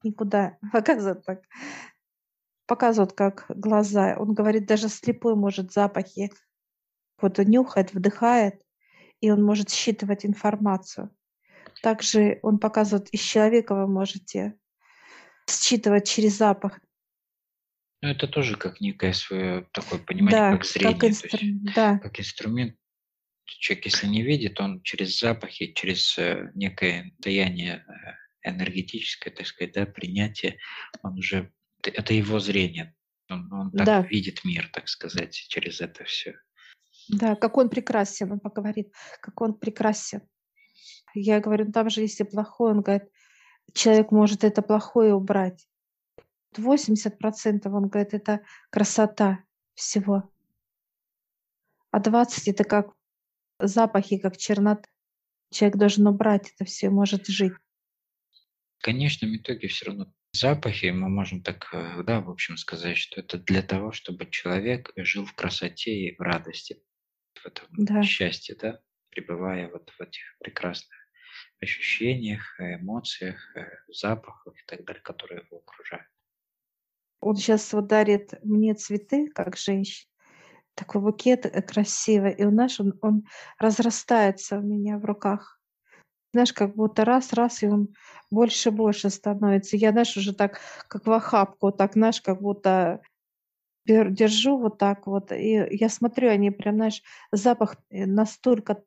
никуда 0.03 0.57
показывает 0.71 1.25
так. 1.25 1.41
Показывают, 2.67 3.13
как 3.13 3.45
глаза. 3.49 4.15
Он 4.17 4.33
говорит, 4.33 4.65
даже 4.65 4.87
слепой 4.87 5.35
может 5.35 5.73
запахи. 5.73 6.31
Вот 7.19 7.37
он 7.37 7.45
нюхает, 7.45 7.93
вдыхает, 7.93 8.61
и 9.19 9.29
он 9.29 9.43
может 9.43 9.69
считывать 9.69 10.25
информацию. 10.25 11.13
Также 11.81 12.39
он 12.43 12.59
показывает, 12.59 13.09
из 13.09 13.21
человека 13.21 13.75
вы 13.75 13.87
можете 13.87 14.55
считывать 15.49 16.07
через 16.07 16.37
запах. 16.37 16.79
Ну, 18.01 18.09
это 18.09 18.27
тоже 18.27 18.55
как 18.55 18.81
некое 18.81 19.13
свое 19.13 19.67
такое 19.73 19.99
понимание, 19.99 20.39
Да, 20.39 20.51
как 20.51 20.65
зрение, 20.65 20.93
как 20.93 20.99
то 20.99 21.07
есть. 21.07 21.73
Да, 21.75 21.99
как 21.99 22.19
инструмент. 22.19 22.75
Человек, 23.45 23.85
если 23.85 24.07
не 24.07 24.23
видит, 24.23 24.59
он 24.59 24.81
через 24.81 25.19
запахи, 25.19 25.73
через 25.73 26.17
э, 26.17 26.51
некое 26.55 27.11
даяние 27.19 27.85
э, 27.87 28.20
энергетическое, 28.43 29.33
так 29.33 29.45
сказать, 29.45 29.73
да, 29.73 29.85
принятие, 29.85 30.57
он 31.01 31.17
уже, 31.17 31.51
это 31.81 32.13
его 32.13 32.39
зрение. 32.39 32.95
Он, 33.29 33.51
он 33.51 33.71
так 33.71 33.85
да, 33.85 34.01
видит 34.01 34.43
мир, 34.43 34.69
так 34.71 34.87
сказать, 34.87 35.33
через 35.33 35.81
это 35.81 36.03
все. 36.03 36.35
да, 37.09 37.35
как 37.35 37.57
он 37.57 37.69
прекрасен, 37.69 38.31
он 38.31 38.39
поговорит, 38.39 38.93
как 39.21 39.39
он 39.41 39.53
прекрасен. 39.53 40.21
Я 41.13 41.39
говорю, 41.39 41.65
ну 41.65 41.71
там 41.71 41.89
же 41.89 42.01
если 42.01 42.23
плохое, 42.23 42.73
он 42.73 42.81
говорит, 42.81 43.09
человек 43.73 44.11
может 44.11 44.43
это 44.43 44.61
плохое 44.61 45.13
убрать. 45.13 45.67
80% 46.55 47.67
он 47.67 47.87
говорит, 47.87 48.13
это 48.13 48.41
красота 48.69 49.43
всего. 49.73 50.29
А 51.91 51.99
20 51.99 52.47
это 52.47 52.63
как 52.63 52.93
запахи, 53.59 54.17
как 54.17 54.37
чернота. 54.37 54.87
Человек 55.51 55.77
должен 55.77 56.07
убрать 56.07 56.51
это 56.53 56.65
все, 56.65 56.89
может 56.89 57.27
жить. 57.27 57.53
В 58.81 58.83
конечном 58.83 59.37
итоге 59.37 59.67
все 59.67 59.85
равно 59.85 60.11
запахи, 60.33 60.87
мы 60.87 61.07
можем 61.07 61.43
так, 61.43 61.69
э, 61.71 62.01
да, 62.01 62.19
в 62.19 62.31
общем 62.31 62.57
сказать, 62.57 62.97
что 62.97 63.21
это 63.21 63.37
для 63.37 63.61
того, 63.61 63.91
чтобы 63.91 64.25
человек 64.25 64.91
жил 64.95 65.23
в 65.23 65.35
красоте 65.35 65.91
и 65.91 66.15
в 66.17 66.19
радости, 66.19 66.81
в 67.35 67.45
этом 67.45 67.67
Да. 67.73 68.01
счастье, 68.01 68.55
да, 68.59 68.79
пребывая 69.11 69.69
вот 69.69 69.91
в 69.91 70.01
этих 70.01 70.23
прекрасных 70.39 70.97
ощущениях, 71.61 72.59
э, 72.59 72.77
эмоциях, 72.77 73.55
э, 73.55 73.67
запахах 73.93 74.55
и 74.55 74.65
так 74.65 74.83
далее, 74.83 75.03
которые 75.03 75.43
его 75.45 75.59
окружают. 75.59 76.07
Он 77.19 77.35
сейчас 77.35 77.71
вот 77.73 77.85
дарит 77.85 78.33
мне 78.43 78.73
цветы, 78.73 79.27
как 79.27 79.57
женщине. 79.57 80.09
Такой 80.73 81.01
букет 81.01 81.45
красивый. 81.67 82.33
И 82.33 82.43
у 82.45 82.49
нас 82.49 82.79
он, 82.79 82.93
он 83.03 83.25
разрастается 83.59 84.57
у 84.57 84.63
меня 84.63 84.97
в 84.97 85.05
руках. 85.05 85.60
Знаешь, 86.33 86.53
как 86.53 86.75
будто 86.75 87.03
раз-раз, 87.03 87.63
и 87.63 87.67
он 87.67 87.89
больше-больше 88.29 89.09
становится. 89.09 89.75
Я, 89.75 89.91
знаешь, 89.91 90.15
уже 90.15 90.33
так, 90.33 90.59
как 90.87 91.05
в 91.05 91.11
охапку, 91.11 91.71
так, 91.71 91.93
знаешь, 91.93 92.21
как 92.21 92.41
будто 92.41 93.01
держу 93.85 94.57
вот 94.57 94.77
так 94.77 95.07
вот, 95.07 95.31
и 95.31 95.67
я 95.71 95.89
смотрю, 95.89 96.29
они 96.29 96.51
прям, 96.51 96.75
знаешь, 96.75 97.01
запах 97.31 97.77
э, 97.89 98.05
настолько 98.05 98.83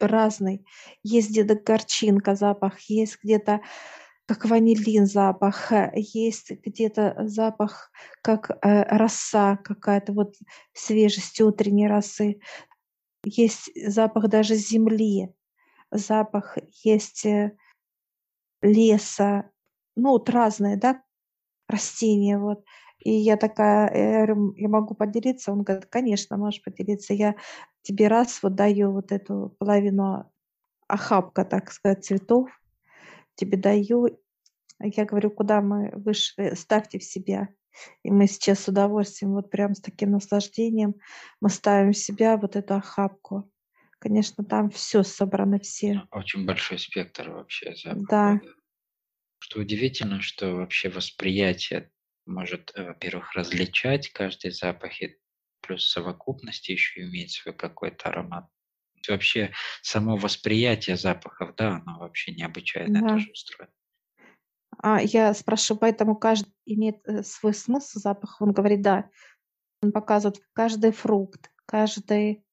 разный. 0.00 0.64
Есть 1.02 1.30
где-то 1.30 1.56
горчинка 1.56 2.34
запах, 2.34 2.78
есть 2.80 3.18
где-то 3.22 3.60
как 4.26 4.44
ванилин 4.44 5.06
запах, 5.06 5.72
э, 5.72 5.92
есть 5.96 6.50
где-то 6.50 7.16
запах, 7.26 7.90
как 8.22 8.50
э, 8.50 8.82
роса 8.96 9.56
какая-то, 9.56 10.12
вот 10.12 10.34
свежесть 10.72 11.40
утренней 11.40 11.88
росы. 11.88 12.40
Есть 13.24 13.70
запах 13.74 14.28
даже 14.28 14.54
земли, 14.54 15.30
запах 15.90 16.56
есть 16.84 17.26
э, 17.26 17.56
леса, 18.62 19.50
ну 19.96 20.10
вот 20.10 20.30
разные, 20.30 20.76
да, 20.76 21.02
растения 21.68 22.38
вот. 22.38 22.64
И 22.98 23.12
я 23.12 23.36
такая, 23.36 23.94
я, 23.94 24.26
говорю, 24.26 24.54
я 24.56 24.68
могу 24.68 24.94
поделиться? 24.94 25.52
Он 25.52 25.62
говорит, 25.62 25.86
конечно, 25.86 26.36
можешь 26.36 26.62
поделиться. 26.62 27.14
Я 27.14 27.36
тебе 27.82 28.08
раз 28.08 28.42
вот 28.42 28.56
даю 28.56 28.92
вот 28.92 29.12
эту 29.12 29.54
половину 29.58 30.30
охапка, 30.88 31.44
так 31.44 31.70
сказать, 31.70 32.04
цветов, 32.04 32.50
тебе 33.36 33.56
даю. 33.56 34.08
Я 34.80 35.04
говорю, 35.04 35.30
куда 35.30 35.60
мы 35.60 35.92
вышли, 35.94 36.54
ставьте 36.54 36.98
в 36.98 37.04
себя. 37.04 37.48
И 38.02 38.10
мы 38.10 38.26
сейчас 38.26 38.60
с 38.60 38.68
удовольствием, 38.68 39.34
вот 39.34 39.50
прям 39.50 39.74
с 39.74 39.80
таким 39.80 40.10
наслаждением, 40.10 40.96
мы 41.40 41.50
ставим 41.50 41.92
в 41.92 41.98
себя 41.98 42.36
вот 42.36 42.56
эту 42.56 42.74
охапку. 42.74 43.48
Конечно, 44.00 44.44
там 44.44 44.70
все 44.70 45.02
собрано, 45.02 45.58
все. 45.58 46.02
Очень 46.12 46.46
большой 46.46 46.78
спектр 46.78 47.30
вообще 47.30 47.74
запаха. 47.74 48.06
Да. 48.10 48.40
Что 49.40 49.60
удивительно, 49.60 50.20
что 50.20 50.54
вообще 50.54 50.88
восприятие 50.88 51.90
может, 52.26 52.72
э, 52.74 52.84
во-первых, 52.84 53.34
различать 53.34 54.10
каждый 54.10 54.50
запах, 54.50 55.00
и 55.02 55.16
плюс 55.62 55.88
совокупности 55.90 56.72
еще 56.72 57.02
иметь 57.02 57.32
свой 57.32 57.54
какой-то 57.54 58.08
аромат. 58.10 58.46
Вообще 59.08 59.52
само 59.82 60.16
восприятие 60.16 60.96
запахов, 60.96 61.54
да, 61.56 61.76
оно 61.76 61.98
вообще 61.98 62.32
необычайно 62.32 63.00
Да. 63.00 63.08
тоже 63.14 63.30
устроено. 63.30 63.72
А 64.80 65.00
я 65.02 65.34
спрашиваю, 65.34 65.80
поэтому 65.80 66.16
каждый 66.16 66.52
имеет 66.66 66.96
э, 67.06 67.22
свой 67.22 67.54
смысл 67.54 67.98
запах? 67.98 68.40
Он 68.40 68.52
говорит, 68.52 68.82
да. 68.82 69.10
Он 69.82 69.92
показывает 69.92 70.40
каждый 70.52 70.92
фрукт, 70.92 71.50
каждый 71.66 72.44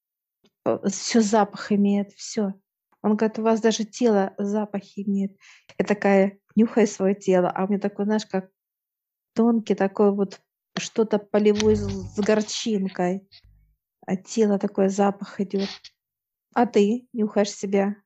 все 0.89 1.21
запах 1.21 1.71
имеет, 1.71 2.11
все. 2.13 2.53
Он 3.01 3.15
говорит, 3.15 3.39
у 3.39 3.43
вас 3.43 3.61
даже 3.61 3.85
тело 3.85 4.33
запахи 4.37 5.01
имеет. 5.07 5.37
Я 5.77 5.85
такая 5.85 6.39
нюхаю 6.55 6.87
свое 6.87 7.15
тело, 7.15 7.49
а 7.49 7.65
у 7.65 7.67
меня 7.67 7.79
такой, 7.79 8.05
знаешь, 8.05 8.25
как 8.25 8.49
тонкий 9.35 9.75
такой 9.75 10.11
вот 10.13 10.41
что-то 10.77 11.19
полевой 11.19 11.75
с, 11.75 11.83
с 12.15 12.17
горчинкой. 12.17 13.29
А 14.07 14.15
тело 14.17 14.59
такой 14.59 14.89
запах 14.89 15.39
идет. 15.41 15.69
А 16.55 16.65
ты 16.65 17.07
нюхаешь 17.13 17.51
себя? 17.51 17.97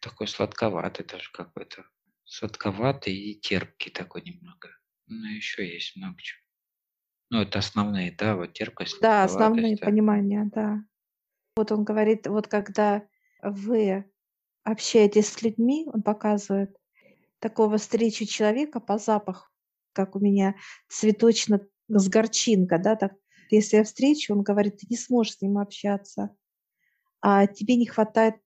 Такой 0.00 0.26
сладковатый 0.28 1.06
даже 1.06 1.30
какой-то. 1.32 1.84
Сладковатый 2.24 3.14
и 3.14 3.40
терпкий 3.40 3.90
такой 3.90 4.22
немного. 4.22 4.68
Ну, 5.06 5.26
еще 5.26 5.66
есть 5.66 5.96
много 5.96 6.20
чего. 6.20 6.40
Ну, 7.30 7.42
это 7.42 7.58
основные, 7.60 8.12
да, 8.12 8.36
вот 8.36 8.52
терпкость, 8.54 8.98
Да, 9.00 9.24
основные 9.24 9.76
да. 9.76 9.86
понимания, 9.86 10.50
да. 10.54 10.84
Вот 11.58 11.72
он 11.72 11.82
говорит, 11.82 12.28
вот 12.28 12.46
когда 12.46 13.02
вы 13.42 14.04
общаетесь 14.62 15.26
с 15.26 15.42
людьми, 15.42 15.88
он 15.92 16.02
показывает 16.02 16.70
такого 17.40 17.78
встречу 17.78 18.26
человека 18.26 18.78
по 18.78 18.96
запаху, 18.96 19.48
как 19.92 20.14
у 20.14 20.20
меня 20.20 20.54
цветочно 20.88 21.60
с 21.88 22.08
горчинка, 22.08 22.78
да, 22.78 22.94
так. 22.94 23.16
Если 23.50 23.78
я 23.78 23.82
встречу, 23.82 24.34
он 24.34 24.42
говорит, 24.42 24.76
ты 24.76 24.86
не 24.88 24.96
сможешь 24.96 25.34
с 25.34 25.40
ним 25.40 25.58
общаться, 25.58 26.30
а 27.20 27.48
тебе 27.48 27.74
не 27.74 27.86
хватает, 27.86 28.36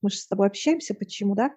мы 0.00 0.08
же 0.08 0.16
с 0.16 0.26
тобой 0.26 0.46
общаемся, 0.46 0.94
почему, 0.94 1.34
да? 1.34 1.54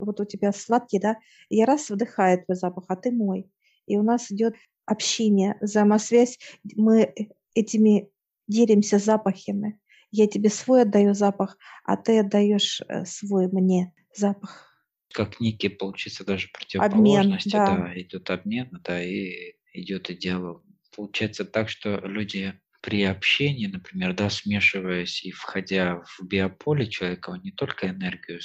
Вот 0.00 0.18
у 0.18 0.24
тебя 0.24 0.50
сладкий, 0.50 0.98
да, 0.98 1.18
и 1.48 1.58
я 1.58 1.66
раз 1.66 1.88
вдыхаю 1.88 2.44
твой 2.44 2.56
запах, 2.56 2.86
а 2.88 2.96
ты 2.96 3.12
мой. 3.12 3.48
И 3.86 3.96
у 3.96 4.02
нас 4.02 4.32
идет 4.32 4.56
общение, 4.86 5.56
взаимосвязь, 5.60 6.40
мы 6.74 7.14
этими 7.54 8.10
делимся 8.46 8.98
запахами. 8.98 9.78
Я 10.16 10.28
тебе 10.28 10.48
свой 10.48 10.82
отдаю 10.82 11.12
запах, 11.12 11.58
а 11.82 11.96
ты 11.96 12.20
отдаешь 12.20 12.80
э, 12.88 13.04
свой 13.04 13.48
мне 13.48 13.92
запах. 14.14 14.72
Как 15.12 15.40
некие, 15.40 15.70
получается, 15.70 16.24
даже 16.24 16.48
противоположности, 16.52 17.56
Обмен, 17.56 17.66
да. 17.66 17.88
да, 17.88 18.00
идет 18.00 18.30
обмен, 18.30 18.80
да, 18.84 19.02
и 19.02 19.54
идет 19.72 20.10
и 20.10 20.14
диалог. 20.14 20.62
Получается 20.94 21.44
так, 21.44 21.68
что 21.68 21.98
люди 22.04 22.54
при 22.80 23.02
общении, 23.02 23.66
например, 23.66 24.14
да, 24.14 24.30
смешиваясь 24.30 25.24
и 25.24 25.32
входя 25.32 26.04
в 26.06 26.24
биополе 26.24 26.86
человека, 26.86 27.30
он 27.30 27.40
не 27.42 27.50
только 27.50 27.88
энергию 27.88 28.38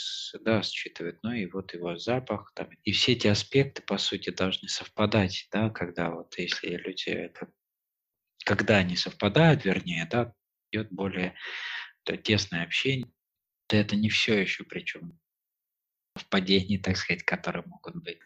да, 0.44 0.64
считывает, 0.64 1.20
но 1.22 1.36
и 1.36 1.46
вот 1.46 1.76
его 1.76 2.00
запах. 2.00 2.52
Там, 2.56 2.70
и 2.84 2.92
все 2.94 3.12
эти 3.12 3.28
аспекты, 3.28 3.84
по 3.84 4.00
сути, 4.00 4.32
должны 4.32 4.70
совпадать, 4.70 5.48
да, 5.52 5.70
когда 5.70 6.10
вот 6.10 6.36
если 6.40 6.78
люди, 6.78 7.32
когда 8.44 8.78
они 8.78 8.96
совпадают, 8.96 9.66
вернее, 9.66 10.08
да, 10.10 10.34
идет 10.72 10.92
более 10.92 11.36
то, 12.04 12.18
тесное 12.18 12.64
общение. 12.64 13.12
Да 13.70 13.78
это 13.78 13.96
не 13.96 14.10
все 14.10 14.40
еще, 14.40 14.64
причем 14.64 15.20
впадений, 16.16 16.78
так 16.78 16.98
сказать, 16.98 17.24
которые 17.24 17.64
могут 17.66 17.96
быть. 18.04 18.20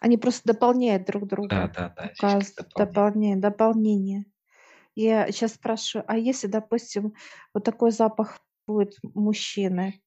Они 0.00 0.18
просто 0.18 0.52
дополняют 0.52 1.06
друг 1.06 1.26
друга. 1.26 1.48
Да, 1.48 1.68
да, 1.68 1.94
да. 1.96 2.12
Указывают, 2.12 2.68
дополнение. 2.76 3.36
дополнение. 3.36 4.26
Я 4.94 5.30
сейчас 5.30 5.54
спрашиваю, 5.54 6.04
а 6.08 6.16
если, 6.16 6.46
допустим, 6.46 7.14
вот 7.54 7.64
такой 7.64 7.92
запах 7.92 8.40
будет 8.66 8.96
мужчины, 9.02 10.02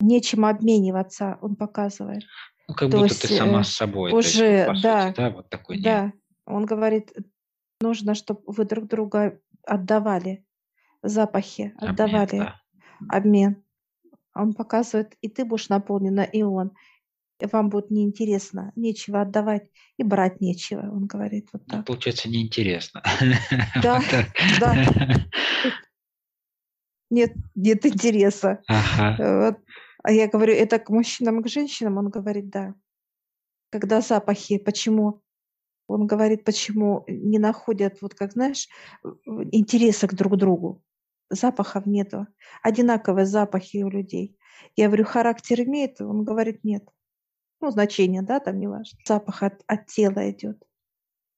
нечем 0.00 0.44
обмениваться, 0.44 1.38
он 1.40 1.56
показывает. 1.56 2.24
Ну, 2.68 2.74
как 2.74 2.90
То 2.90 2.98
будто 2.98 3.12
есть, 3.12 3.22
ты 3.22 3.28
сама 3.28 3.60
э, 3.60 3.64
с 3.64 3.68
собой. 3.68 4.12
Уже, 4.12 4.44
есть, 4.44 4.82
да, 4.82 5.08
сути, 5.08 5.16
да, 5.16 5.30
вот 5.30 5.50
такой 5.50 5.80
да. 5.80 6.04
Нет. 6.06 6.14
Он 6.46 6.66
говорит, 6.66 7.12
нужно, 7.80 8.14
чтобы 8.14 8.42
вы 8.46 8.64
друг 8.64 8.86
друга 8.86 9.40
отдавали 9.64 10.44
запахи, 11.02 11.72
Обмен, 11.76 11.90
отдавали 11.90 12.38
да. 12.38 12.60
обмен. 13.08 13.62
Он 14.34 14.54
показывает, 14.54 15.16
и 15.20 15.28
ты 15.28 15.44
будешь 15.44 15.68
наполнена, 15.68 16.22
и 16.22 16.42
он 16.42 16.72
вам 17.52 17.70
будет 17.70 17.90
неинтересно, 17.90 18.72
нечего 18.76 19.22
отдавать 19.22 19.70
и 19.96 20.02
брать 20.02 20.40
нечего, 20.40 20.82
он 20.82 21.06
говорит 21.06 21.48
вот 21.52 21.62
Ну, 21.66 21.78
так. 21.78 21.86
получается, 21.86 22.28
неинтересно. 22.28 23.02
Да, 23.82 24.00
да. 24.60 24.74
Нет, 27.10 27.32
нет 27.56 27.84
интереса. 27.84 28.62
Ага. 28.68 29.16
Вот. 29.18 29.56
А 30.04 30.12
я 30.12 30.28
говорю, 30.28 30.54
это 30.54 30.78
к 30.78 30.90
мужчинам 30.90 31.40
и 31.40 31.42
к 31.42 31.48
женщинам? 31.48 31.98
Он 31.98 32.08
говорит, 32.08 32.50
да. 32.50 32.74
Когда 33.70 34.00
запахи, 34.00 34.58
почему? 34.58 35.20
Он 35.88 36.06
говорит, 36.06 36.44
почему 36.44 37.04
не 37.08 37.40
находят, 37.40 38.00
вот 38.00 38.14
как 38.14 38.32
знаешь, 38.32 38.68
интереса 39.26 40.06
к 40.06 40.14
друг 40.14 40.36
другу. 40.36 40.84
Запахов 41.30 41.86
нету. 41.86 42.26
Одинаковые 42.62 43.24
запахи 43.24 43.78
у 43.78 43.88
людей. 43.88 44.36
Я 44.76 44.88
говорю, 44.88 45.04
характер 45.04 45.62
имеет? 45.62 46.00
Он 46.00 46.24
говорит, 46.24 46.64
нет 46.64 46.84
ну, 47.60 47.70
значение, 47.70 48.22
да, 48.22 48.40
там 48.40 48.58
не 48.58 48.66
важно, 48.66 48.98
запах 49.04 49.42
от, 49.42 49.62
от 49.66 49.86
тела 49.86 50.30
идет. 50.30 50.62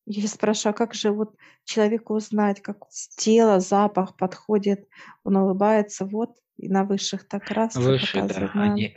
Я 0.07 0.27
спрашиваю, 0.27 0.75
а 0.75 0.77
как 0.77 0.95
же 0.95 1.13
вот 1.13 1.37
человеку 1.65 2.15
узнать, 2.15 2.61
как 2.61 2.89
тело, 3.17 3.61
запах 3.61 4.17
подходит, 4.17 4.89
он 5.25 5.37
улыбается, 5.37 6.07
вот, 6.07 6.31
и 6.57 6.69
на 6.69 6.85
высших 6.85 7.29
так 7.29 7.51
раз. 7.51 7.77
Выше, 7.77 8.27
да, 8.27 8.51
на 8.55 8.63
они, 8.65 8.97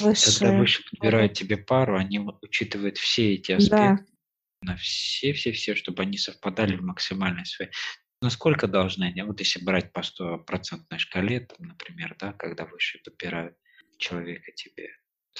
выше, 0.00 0.38
когда 0.38 0.58
выше 0.58 0.82
подбирают 0.90 1.34
тебе 1.34 1.56
пару, 1.56 1.96
они 1.96 2.18
учитывают 2.42 2.98
все 2.98 3.34
эти 3.34 3.52
аспекты, 3.52 4.04
да. 4.62 4.72
на 4.72 4.76
все-все-все, 4.76 5.76
чтобы 5.76 6.02
они 6.02 6.18
совпадали 6.18 6.76
в 6.76 6.82
максимальной 6.82 7.46
своей. 7.46 7.70
Насколько 8.22 8.68
должны 8.68 9.04
они, 9.04 9.22
вот 9.22 9.40
если 9.40 9.64
брать 9.64 9.92
по 9.92 10.00
100% 10.00 10.98
шкале, 10.98 11.40
там, 11.40 11.66
например, 11.66 12.16
да, 12.20 12.32
когда 12.32 12.64
выше 12.66 13.00
подбирают 13.04 13.56
человека 13.98 14.52
тебе, 14.52 14.90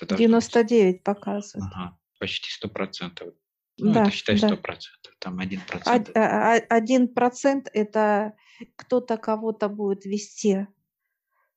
99 0.01 1.05
показывает. 1.05 1.73
Ага, 1.73 1.99
почти 2.19 2.51
сто 2.51 2.69
процентов. 2.69 3.35
Ну, 3.79 3.93
да, 3.93 4.03
это 4.03 4.11
считай 4.11 4.39
да. 4.39 4.49
сто 4.49 4.57
процентов, 4.57 5.15
там 5.21 5.39
один 5.39 5.61
процент. 5.61 6.11
А, 6.17 6.55
один 6.55 7.09
процент– 7.09 7.69
это 7.73 8.35
кто-то 8.77 9.17
кого-то 9.17 9.69
будет 9.69 10.05
вести 10.05 10.67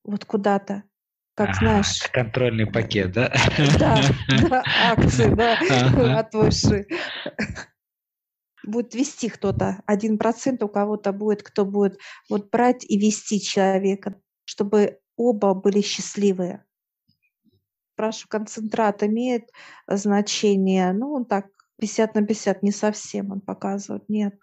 вот 0.04 0.26
куда-то, 0.26 0.84
как 1.34 1.50
ага, 1.50 1.60
знаешь. 1.60 2.04
Контрольный 2.12 2.68
пакет, 2.68 3.14
да? 3.14 3.34
Да, 3.80 4.02
да 4.50 4.64
акции, 4.92 5.34
да, 5.34 6.20
от 6.20 6.34
высшей. 6.36 6.86
Будет 8.66 8.96
вести 8.96 9.30
кто-то. 9.30 9.82
Один 9.86 10.18
процент 10.18 10.64
у 10.64 10.68
кого-то 10.68 11.12
будет, 11.14 11.44
кто 11.44 11.66
будет 11.66 12.00
вот 12.30 12.50
брать 12.50 12.84
и 12.84 12.98
вести 12.98 13.42
человека, 13.42 14.20
чтобы 14.46 15.00
оба 15.16 15.54
были 15.54 15.82
счастливые. 15.82 16.66
спрашиваю, 17.94 18.30
концентрат 18.30 19.04
имеет 19.04 19.50
значение? 19.88 20.94
Ну, 20.94 21.14
он 21.14 21.26
так 21.26 21.48
50 21.80 22.16
на 22.16 22.26
50 22.26 22.64
не 22.64 22.72
совсем 22.72 23.32
он 23.32 23.42
показывает, 23.42 24.08
нет. 24.10 24.36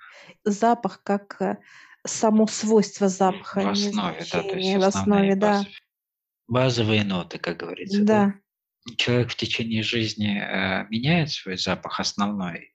Запах 0.44 1.02
как 1.02 1.40
э, 1.40 1.58
само 2.06 2.46
свойство 2.46 3.08
запаха 3.08 3.60
В 3.60 3.68
основе, 3.68 4.24
да, 4.32 4.42
то 4.42 4.56
есть. 4.56 4.76
В 4.76 4.82
основе, 4.82 5.36
да. 5.36 5.48
базовые, 5.50 5.76
базовые 6.48 7.04
ноты, 7.04 7.38
как 7.38 7.56
говорится, 7.56 8.02
да? 8.02 8.26
Да. 8.26 8.94
Человек 8.96 9.30
в 9.30 9.36
течение 9.36 9.82
жизни 9.82 10.38
э, 10.38 10.86
меняет 10.90 11.30
свой 11.30 11.56
запах 11.56 12.00
основной, 12.00 12.71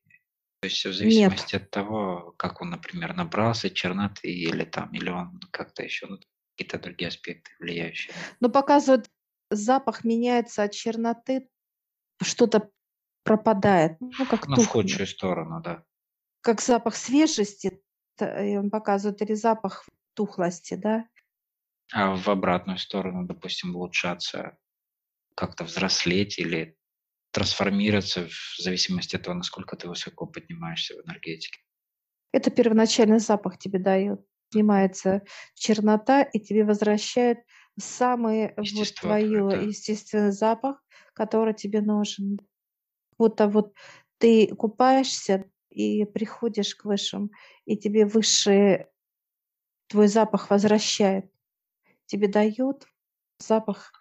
то 0.59 0.67
есть 0.67 0.83
в 0.85 0.91
Нет. 0.91 0.97
зависимости 0.97 1.55
от 1.55 1.69
того, 1.69 2.33
как 2.37 2.61
он, 2.61 2.71
например, 2.71 3.15
набрался 3.15 3.69
черноты 3.69 4.29
или 4.29 4.63
там, 4.65 4.91
или 4.93 5.09
он 5.09 5.39
как-то 5.51 5.83
еще, 5.83 6.07
ну, 6.07 6.17
какие-то 6.55 6.79
другие 6.79 7.09
аспекты 7.09 7.51
влияющие. 7.59 8.13
Но 8.39 8.49
показывает, 8.49 9.09
запах 9.51 10.03
меняется 10.03 10.63
от 10.63 10.71
черноты, 10.71 11.49
что-то 12.23 12.71
пропадает, 13.23 13.97
ну, 14.01 14.25
как 14.25 14.47
Ну, 14.47 14.55
в 14.55 14.55
тухнет. 14.55 14.71
худшую 14.71 15.07
сторону, 15.07 15.61
да. 15.61 15.83
Как 16.41 16.61
запах 16.61 16.95
свежести, 16.95 17.81
он 18.19 18.69
показывает, 18.71 19.21
или 19.21 19.33
запах 19.33 19.85
тухлости, 20.15 20.73
да? 20.75 21.07
А 21.93 22.15
в 22.15 22.27
обратную 22.29 22.79
сторону, 22.79 23.25
допустим, 23.25 23.75
улучшаться, 23.75 24.57
как-то 25.35 25.65
взрослеть 25.65 26.39
или 26.39 26.76
трансформироваться 27.37 28.27
в 28.27 28.57
зависимости 28.63 29.15
от 29.15 29.21
того, 29.21 29.37
насколько 29.37 29.75
ты 29.75 29.87
высоко 29.87 30.25
поднимаешься 30.25 30.95
в 30.95 31.05
энергетике. 31.05 31.59
Это 32.31 32.49
первоначальный 32.49 33.19
запах 33.19 33.59
тебе 33.59 33.77
дает. 33.77 34.25
Снимается 34.51 35.21
чернота 35.53 36.23
и 36.23 36.39
тебе 36.39 36.63
возвращает 36.63 37.37
самый 37.79 38.55
вот 38.57 38.95
твое, 38.95 39.49
да. 39.49 39.57
естественный 39.57 40.31
запах, 40.31 40.83
который 41.13 41.53
тебе 41.53 41.81
нужен. 41.81 42.39
Вот, 43.19 43.39
а 43.39 43.47
вот 43.47 43.75
ты 44.17 44.47
купаешься 44.55 45.45
и 45.69 46.05
приходишь 46.05 46.73
к 46.73 46.85
высшим, 46.85 47.29
и 47.65 47.77
тебе 47.77 48.07
высший 48.07 48.87
твой 49.89 50.07
запах 50.07 50.49
возвращает. 50.49 51.29
Тебе 52.07 52.27
дают 52.27 52.87
запах 53.39 53.91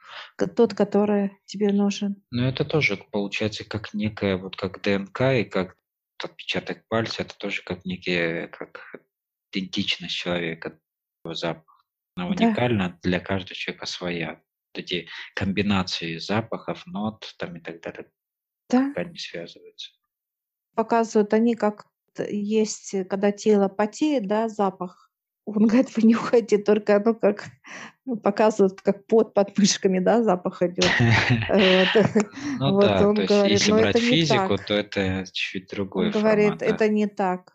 тот, 0.57 0.75
который 0.75 1.33
тебе 1.45 1.73
нужен. 1.73 2.23
Но 2.31 2.49
это 2.49 2.65
тоже 2.65 2.97
получается 2.97 3.65
как 3.65 3.95
некая, 3.95 4.37
вот 4.37 4.57
как 4.57 4.83
ДНК 4.83 5.21
и 5.33 5.45
как 5.45 5.77
отпечаток 6.23 6.87
пальца, 6.89 7.23
это 7.23 7.37
тоже 7.37 7.63
как 7.63 7.85
некие, 7.85 8.49
как 8.49 8.97
идентичность 9.53 10.15
человека, 10.15 10.79
запах. 11.25 11.85
Она 12.15 12.35
Да, 12.35 12.47
уникальна 12.47 12.99
для 13.03 13.21
каждого 13.21 13.55
человека 13.55 13.87
своя. 13.87 14.43
Вот 14.73 14.85
эти 14.85 15.09
комбинации 15.35 16.19
запахов, 16.19 16.87
нот 16.87 17.35
там 17.39 17.57
и 17.57 17.61
так 17.61 17.81
далее, 17.83 18.11
да. 18.71 18.93
как 18.95 19.07
они 19.07 19.19
связываются. 19.19 19.91
Показывают 20.75 21.33
они, 21.35 21.55
как 21.55 21.87
есть, 22.19 22.95
когда 23.09 23.33
тело 23.33 23.69
потеет, 23.69 24.27
да, 24.27 24.49
запах. 24.49 25.11
Он 25.47 25.67
говорит, 25.67 25.97
вы 25.97 26.03
нюхаете 26.03 26.59
только, 26.59 27.01
ну, 27.05 27.15
как 27.15 27.47
ну, 28.05 28.17
показывают, 28.17 28.81
как 28.83 29.07
под 29.07 29.33
под 29.33 29.57
мышками, 29.57 30.01
да, 30.01 30.23
запах 30.23 30.61
идет. 30.63 30.91
Ну 32.59 32.81
да, 32.81 33.09
он 33.09 33.15
то 33.15 33.23
есть 33.23 33.33
говорит, 33.33 33.53
если 33.53 33.71
но 33.71 33.79
брать 33.79 33.99
физику, 33.99 34.59
то 34.59 34.75
это 34.75 35.25
чуть 35.33 35.73
Он 35.73 35.77
другой 35.77 36.11
говорит, 36.11 36.45
формат, 36.45 36.59
да. 36.61 36.67
это 36.67 36.89
не 36.89 37.07
так. 37.07 37.53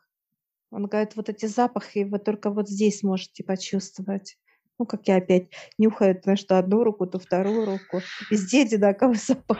Он 0.71 0.85
говорит, 0.85 1.15
вот 1.15 1.27
эти 1.27 1.45
запахи 1.47 2.07
вы 2.09 2.19
только 2.19 2.49
вот 2.49 2.69
здесь 2.69 3.03
можете 3.03 3.43
почувствовать. 3.43 4.37
Ну, 4.79 4.85
как 4.85 5.07
я 5.07 5.17
опять 5.17 5.49
нюхаю, 5.77 6.19
то 6.19 6.35
что 6.35 6.57
одну 6.57 6.83
руку, 6.83 7.05
то 7.05 7.19
вторую 7.19 7.65
руку. 7.65 8.01
Везде 8.31 8.63
одинаковый 8.63 9.17
запах. 9.17 9.59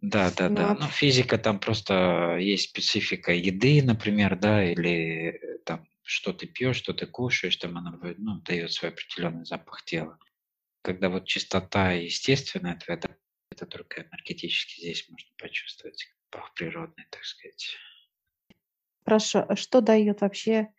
Да, 0.00 0.30
да, 0.36 0.48
да. 0.48 0.68
Вот. 0.68 0.80
Ну, 0.80 0.86
физика 0.86 1.36
там 1.36 1.58
просто 1.58 2.36
есть 2.38 2.70
специфика 2.70 3.32
еды, 3.32 3.82
например, 3.82 4.38
да, 4.38 4.64
или 4.64 5.30
э, 5.30 5.58
там 5.64 5.84
что 6.08 6.32
ты 6.32 6.46
пьешь, 6.46 6.76
что 6.76 6.94
ты 6.94 7.06
кушаешь, 7.06 7.56
там 7.56 7.76
она 7.76 7.98
ну, 8.16 8.40
дает 8.40 8.72
свой 8.72 8.92
определенный 8.92 9.44
запах 9.44 9.84
тела. 9.84 10.18
Когда 10.80 11.10
вот 11.10 11.26
чистота 11.26 11.92
естественная, 11.92 12.76
то 12.76 12.90
это, 12.90 13.14
это 13.50 13.66
только 13.66 14.02
энергетически 14.02 14.80
здесь 14.80 15.06
можно 15.10 15.28
почувствовать, 15.36 16.06
запах 16.32 16.54
природный, 16.54 17.04
так 17.10 17.22
сказать. 17.24 17.76
Хорошо, 19.04 19.44
а 19.46 19.54
что 19.54 19.82
дает 19.82 20.22
вообще? 20.22 20.72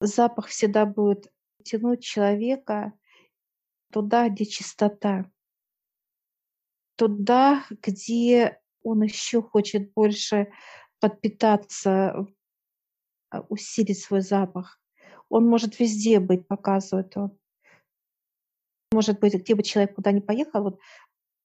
Запах 0.00 0.46
всегда 0.46 0.86
будет 0.86 1.32
тянуть 1.64 2.04
человека 2.04 2.92
туда, 3.90 4.28
где 4.28 4.46
чистота. 4.46 5.28
Туда, 6.94 7.66
где 7.70 8.60
он 8.84 9.02
еще 9.02 9.42
хочет 9.42 9.92
больше 9.94 10.46
подпитаться, 11.00 12.28
усилить 13.48 14.00
свой 14.00 14.20
запах. 14.20 14.80
Он 15.28 15.46
может 15.46 15.78
везде 15.78 16.20
быть, 16.20 16.46
показывает 16.46 17.16
он. 17.16 17.38
Может 18.92 19.20
быть, 19.20 19.34
где 19.34 19.54
бы 19.54 19.62
человек 19.62 19.94
куда 19.94 20.12
ни 20.12 20.20
поехал, 20.20 20.62
вот 20.62 20.80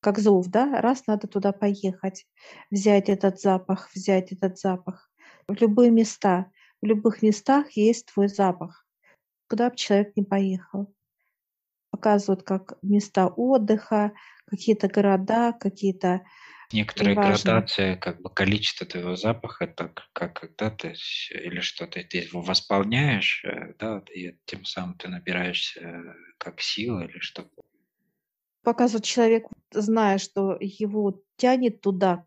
как 0.02 0.20
зов, 0.20 0.48
да, 0.48 0.82
раз 0.82 1.06
надо 1.08 1.28
туда 1.28 1.52
поехать, 1.52 2.26
взять 2.72 3.10
этот 3.10 3.40
запах, 3.40 3.90
взять 3.94 4.32
этот 4.32 4.58
запах. 4.60 5.12
В 5.48 5.54
любые 5.54 5.92
места, 5.92 6.52
в 6.82 6.86
любых 6.86 7.22
местах 7.22 7.72
есть 7.72 8.08
твой 8.08 8.28
запах. 8.28 8.86
Куда 9.48 9.70
бы 9.70 9.76
человек 9.76 10.16
не 10.16 10.24
поехал. 10.24 10.94
Показывают 11.92 12.44
как 12.44 12.78
места 12.82 13.28
отдыха, 13.28 14.14
какие-то 14.46 14.88
города, 14.88 15.54
какие-то 15.54 16.22
Некоторая 16.74 17.16
неважно. 17.16 17.52
градация, 17.52 17.96
как 17.98 18.22
бы 18.22 18.30
количество 18.30 18.88
твоего 18.88 19.16
запаха, 19.16 19.66
это 19.66 19.90
к- 19.90 20.10
как 20.14 20.40
когда 20.40 20.70
ты 20.70 20.94
или 21.32 21.60
что-то 21.60 22.04
ты 22.04 22.20
его 22.20 22.42
восполняешь, 22.42 23.44
э, 23.44 23.74
да, 23.80 24.04
и 24.14 24.38
тем 24.46 24.66
самым 24.66 24.98
ты 24.98 25.08
набираешься 25.10 25.80
э, 25.82 26.14
как 26.38 26.62
сила 26.62 27.02
или 27.02 27.20
что. 27.20 27.50
Показывают 28.64 29.06
человек, 29.06 29.48
зная, 29.72 30.18
что 30.18 30.58
его 30.60 31.22
тянет 31.38 31.82
туда, 31.82 32.26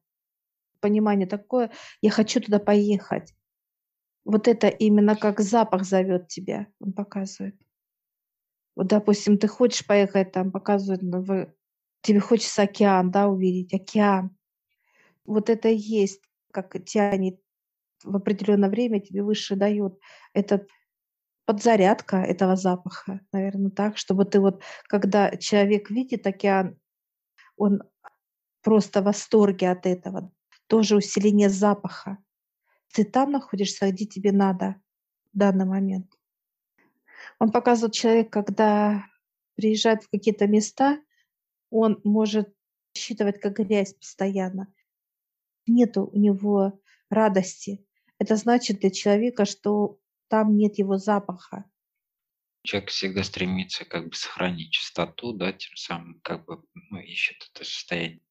понимание 0.80 1.26
такое, 1.26 1.70
я 2.02 2.10
хочу 2.10 2.40
туда 2.40 2.58
поехать. 2.58 3.34
Вот 4.24 4.48
это 4.48 4.68
именно 4.68 5.16
как 5.16 5.40
запах 5.40 5.84
зовет 5.84 6.28
тебя, 6.28 6.66
он 6.80 6.92
показывает. 6.92 7.56
Вот, 8.76 8.88
допустим, 8.88 9.38
ты 9.38 9.46
хочешь 9.46 9.86
поехать 9.86 10.32
там, 10.32 10.50
показывают, 10.50 11.02
ну, 11.02 11.22
вы- 11.22 11.54
тебе 12.04 12.20
хочется 12.20 12.62
океан, 12.62 13.10
да, 13.10 13.28
увидеть, 13.28 13.74
океан. 13.74 14.36
Вот 15.24 15.50
это 15.50 15.68
и 15.68 15.76
есть, 15.76 16.22
как 16.52 16.76
тянет 16.84 17.40
в 18.04 18.14
определенное 18.16 18.68
время 18.68 19.00
тебе 19.00 19.22
выше 19.22 19.56
дает 19.56 19.98
этот 20.34 20.68
подзарядка 21.46 22.18
этого 22.18 22.56
запаха, 22.56 23.20
наверное, 23.32 23.70
так, 23.70 23.96
чтобы 23.96 24.24
ты 24.24 24.40
вот, 24.40 24.62
когда 24.84 25.36
человек 25.36 25.90
видит 25.90 26.26
океан, 26.26 26.78
он 27.56 27.82
просто 28.62 29.00
в 29.00 29.04
восторге 29.04 29.70
от 29.70 29.86
этого. 29.86 30.32
Тоже 30.66 30.96
усиление 30.96 31.50
запаха. 31.50 32.18
Ты 32.92 33.04
там 33.04 33.32
находишься, 33.32 33.90
где 33.90 34.06
тебе 34.06 34.32
надо 34.32 34.76
в 35.32 35.38
данный 35.38 35.66
момент. 35.66 36.10
Он 37.38 37.50
показывает 37.50 37.92
человек, 37.92 38.32
когда 38.32 39.04
приезжает 39.56 40.04
в 40.04 40.10
какие-то 40.10 40.46
места, 40.46 40.98
он 41.74 42.00
может 42.04 42.54
считывать 42.96 43.40
как 43.40 43.58
грязь 43.58 43.94
постоянно. 43.94 44.72
Нету 45.66 46.04
у 46.04 46.16
него 46.16 46.80
радости. 47.10 47.84
Это 48.18 48.36
значит 48.36 48.78
для 48.78 48.90
человека, 48.90 49.44
что 49.44 49.98
там 50.28 50.56
нет 50.56 50.78
его 50.78 50.98
запаха. 50.98 51.64
Человек 52.62 52.90
всегда 52.90 53.24
стремится 53.24 53.84
как 53.84 54.08
бы 54.08 54.14
сохранить 54.14 54.70
чистоту, 54.70 55.32
да, 55.32 55.52
тем 55.52 55.74
самым 55.74 56.20
как 56.20 56.44
бы 56.44 56.62
ну, 56.74 57.00
ищет 57.00 57.36
это 57.52 57.64
состояние, 57.64 58.22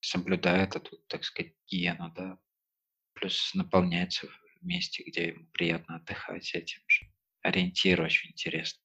соблюдает 0.00 0.74
эту, 0.74 0.98
так 1.06 1.22
сказать, 1.22 1.54
гигиену, 1.68 2.12
да, 2.16 2.38
плюс 3.14 3.54
наполняется 3.54 4.26
в 4.26 4.64
месте, 4.64 5.04
где 5.04 5.28
ему 5.28 5.46
приятно 5.52 5.96
отдыхать 5.96 6.52
этим 6.52 6.82
же. 6.88 7.06
Ориентир 7.42 8.02
очень 8.02 8.30
интересный. 8.30 8.82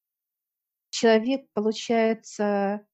Человек, 0.92 1.52
получается, 1.54 2.88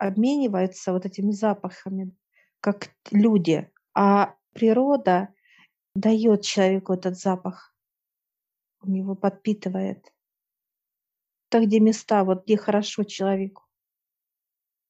обменивается 0.00 0.92
вот 0.92 1.04
этими 1.04 1.30
запахами, 1.30 2.16
как 2.60 2.90
люди, 3.10 3.70
а 3.94 4.34
природа 4.54 5.28
дает 5.94 6.42
человеку 6.42 6.94
этот 6.94 7.18
запах, 7.18 7.74
у 8.80 8.90
него 8.90 9.14
подпитывает. 9.14 10.12
Так, 11.50 11.64
где 11.64 11.80
места, 11.80 12.24
вот 12.24 12.44
где 12.44 12.56
хорошо 12.56 13.04
человеку. 13.04 13.64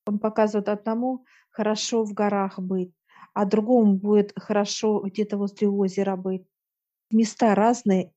Он 0.06 0.18
показывает 0.18 0.68
одному 0.68 1.24
хорошо 1.50 2.04
в 2.04 2.12
горах 2.12 2.60
быть, 2.60 2.94
а 3.34 3.44
другому 3.44 3.96
будет 3.96 4.32
хорошо 4.36 5.00
где-то 5.00 5.36
возле 5.38 5.68
озера 5.68 6.16
быть. 6.16 6.46
Места 7.10 7.54
разные, 7.56 8.12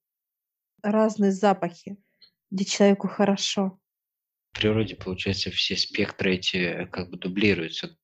разные 0.84 1.32
запахи, 1.32 1.97
где 2.51 2.65
человеку 2.65 3.08
хорошо. 3.08 3.79
В 4.63 4.65
природе, 4.65 4.95
получается, 4.95 5.52
все 5.52 5.76
спектры 5.76 6.36
эти 6.36 6.56
э, 6.56 6.88
как 6.88 7.10
бы 7.10 7.17
дублируются. 7.17 7.97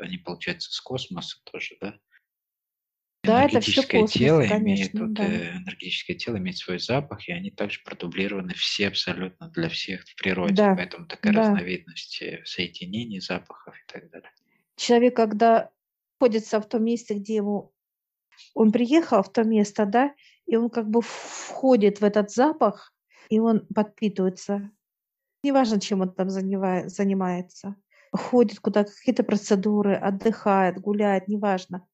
они, 0.00 0.16
получается, 0.16 0.72
с 0.72 0.80
космоса 0.80 1.38
тоже, 1.44 1.76
да? 1.78 1.98
Да, 3.22 3.44
это 3.44 3.60
все 3.60 3.82
космос, 3.82 4.12
тело 4.12 4.40
имеет, 4.40 4.50
конечно, 4.50 5.02
вот, 5.02 5.12
да. 5.12 5.26
э, 5.26 5.56
энергетическое 5.58 6.16
тело 6.16 6.38
имеет 6.38 6.56
свой 6.56 6.78
запах, 6.78 7.28
и 7.28 7.32
они 7.32 7.50
также 7.50 7.82
продублированы 7.84 8.54
все 8.54 8.88
абсолютно 8.88 9.50
для 9.50 9.68
всех 9.68 10.04
в 10.08 10.16
природе. 10.16 10.54
Да, 10.54 10.74
Поэтому 10.74 11.04
такая 11.04 11.34
да. 11.34 11.40
разновидность 11.40 12.22
э, 12.22 12.40
соединений 12.46 13.20
запахов 13.20 13.74
и 13.76 13.92
так 13.92 14.10
далее. 14.10 14.30
Человек, 14.76 15.14
когда 15.14 15.70
находится 16.18 16.62
в 16.62 16.66
том 16.66 16.82
месте, 16.82 17.12
где 17.12 17.34
ему 17.34 17.74
он 18.54 18.72
приехал 18.72 19.22
в 19.22 19.30
то 19.30 19.44
место, 19.44 19.84
да, 19.84 20.14
и 20.46 20.56
он 20.56 20.70
как 20.70 20.88
бы 20.88 21.02
входит 21.02 22.00
в 22.00 22.04
этот 22.04 22.30
запах, 22.30 22.94
и 23.28 23.38
он 23.38 23.66
подпитывается. 23.66 24.70
Неважно, 25.46 25.80
чем 25.80 26.00
он 26.00 26.12
там 26.12 26.28
занимает, 26.28 26.90
занимается. 26.90 27.76
Ходит 28.10 28.58
куда 28.58 28.82
какие-то 28.82 29.22
процедуры, 29.22 29.94
отдыхает, 29.94 30.80
гуляет, 30.80 31.28
неважно. 31.28 31.86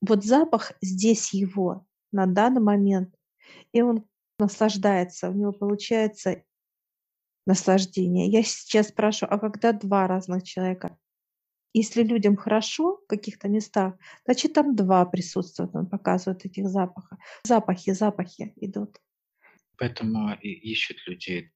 Вот 0.00 0.24
запах 0.24 0.72
здесь 0.80 1.34
его 1.34 1.84
на 2.12 2.26
данный 2.26 2.60
момент, 2.60 3.12
и 3.72 3.82
он 3.82 4.04
наслаждается, 4.38 5.30
у 5.30 5.32
него 5.32 5.50
получается 5.50 6.44
наслаждение. 7.44 8.28
Я 8.28 8.44
сейчас 8.44 8.90
спрашиваю, 8.90 9.34
а 9.34 9.40
когда 9.40 9.72
два 9.72 10.06
разных 10.06 10.44
человека? 10.44 10.96
Если 11.72 12.04
людям 12.04 12.36
хорошо 12.36 12.98
в 12.98 13.06
каких-то 13.08 13.48
местах, 13.48 13.94
значит, 14.24 14.52
там 14.52 14.76
два 14.76 15.04
присутствуют, 15.06 15.74
он 15.74 15.88
показывает 15.88 16.46
этих 16.46 16.68
запахов. 16.68 17.18
Запахи, 17.42 17.94
запахи 17.94 18.52
идут. 18.54 19.00
Поэтому 19.76 20.36
и 20.40 20.50
ищут 20.52 20.98
людей 21.08 21.50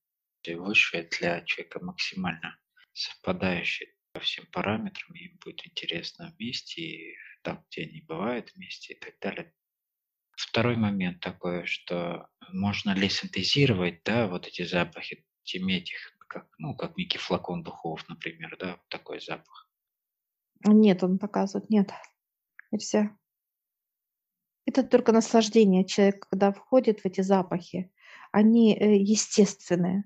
высшие 0.54 1.04
для 1.04 1.42
человека 1.42 1.80
максимально 1.82 2.59
совпадающие 2.92 3.88
по 4.12 4.20
всем 4.20 4.46
параметрам, 4.46 5.14
им 5.14 5.38
будет 5.44 5.66
интересно 5.66 6.35
вместе, 6.37 6.80
и 6.80 7.16
там, 7.42 7.64
где 7.68 7.82
они 7.82 8.00
бывают 8.00 8.52
вместе 8.54 8.94
и 8.94 8.98
так 8.98 9.14
далее. 9.20 9.52
Второй 10.37 10.76
момент 10.76 11.20
такой, 11.20 11.66
что 11.66 12.28
можно 12.52 12.94
ли 12.94 13.09
синтезировать, 13.09 14.02
да, 14.04 14.26
вот 14.26 14.46
эти 14.46 14.64
запахи, 14.64 15.26
иметь 15.54 15.92
их, 15.92 16.16
как, 16.28 16.48
ну, 16.59 16.74
как 16.74 16.96
некий 16.96 17.18
флакон 17.18 17.62
духов, 17.62 18.06
например, 18.09 18.56
да, 18.59 18.72
вот 18.76 18.88
такой 18.88 19.20
запах. 19.20 19.70
Нет, 20.64 21.02
он 21.02 21.18
показывает, 21.18 21.70
нет, 21.70 21.90
нельзя. 22.70 23.16
Это 24.66 24.82
только 24.82 25.12
наслаждение 25.12 25.87
человека, 25.87 26.26
когда 26.28 26.52
входит 26.52 27.00
в 27.00 27.06
эти 27.06 27.20
запахи. 27.20 27.92
Они 28.32 28.76
э, 28.76 28.96
естественные. 28.96 30.04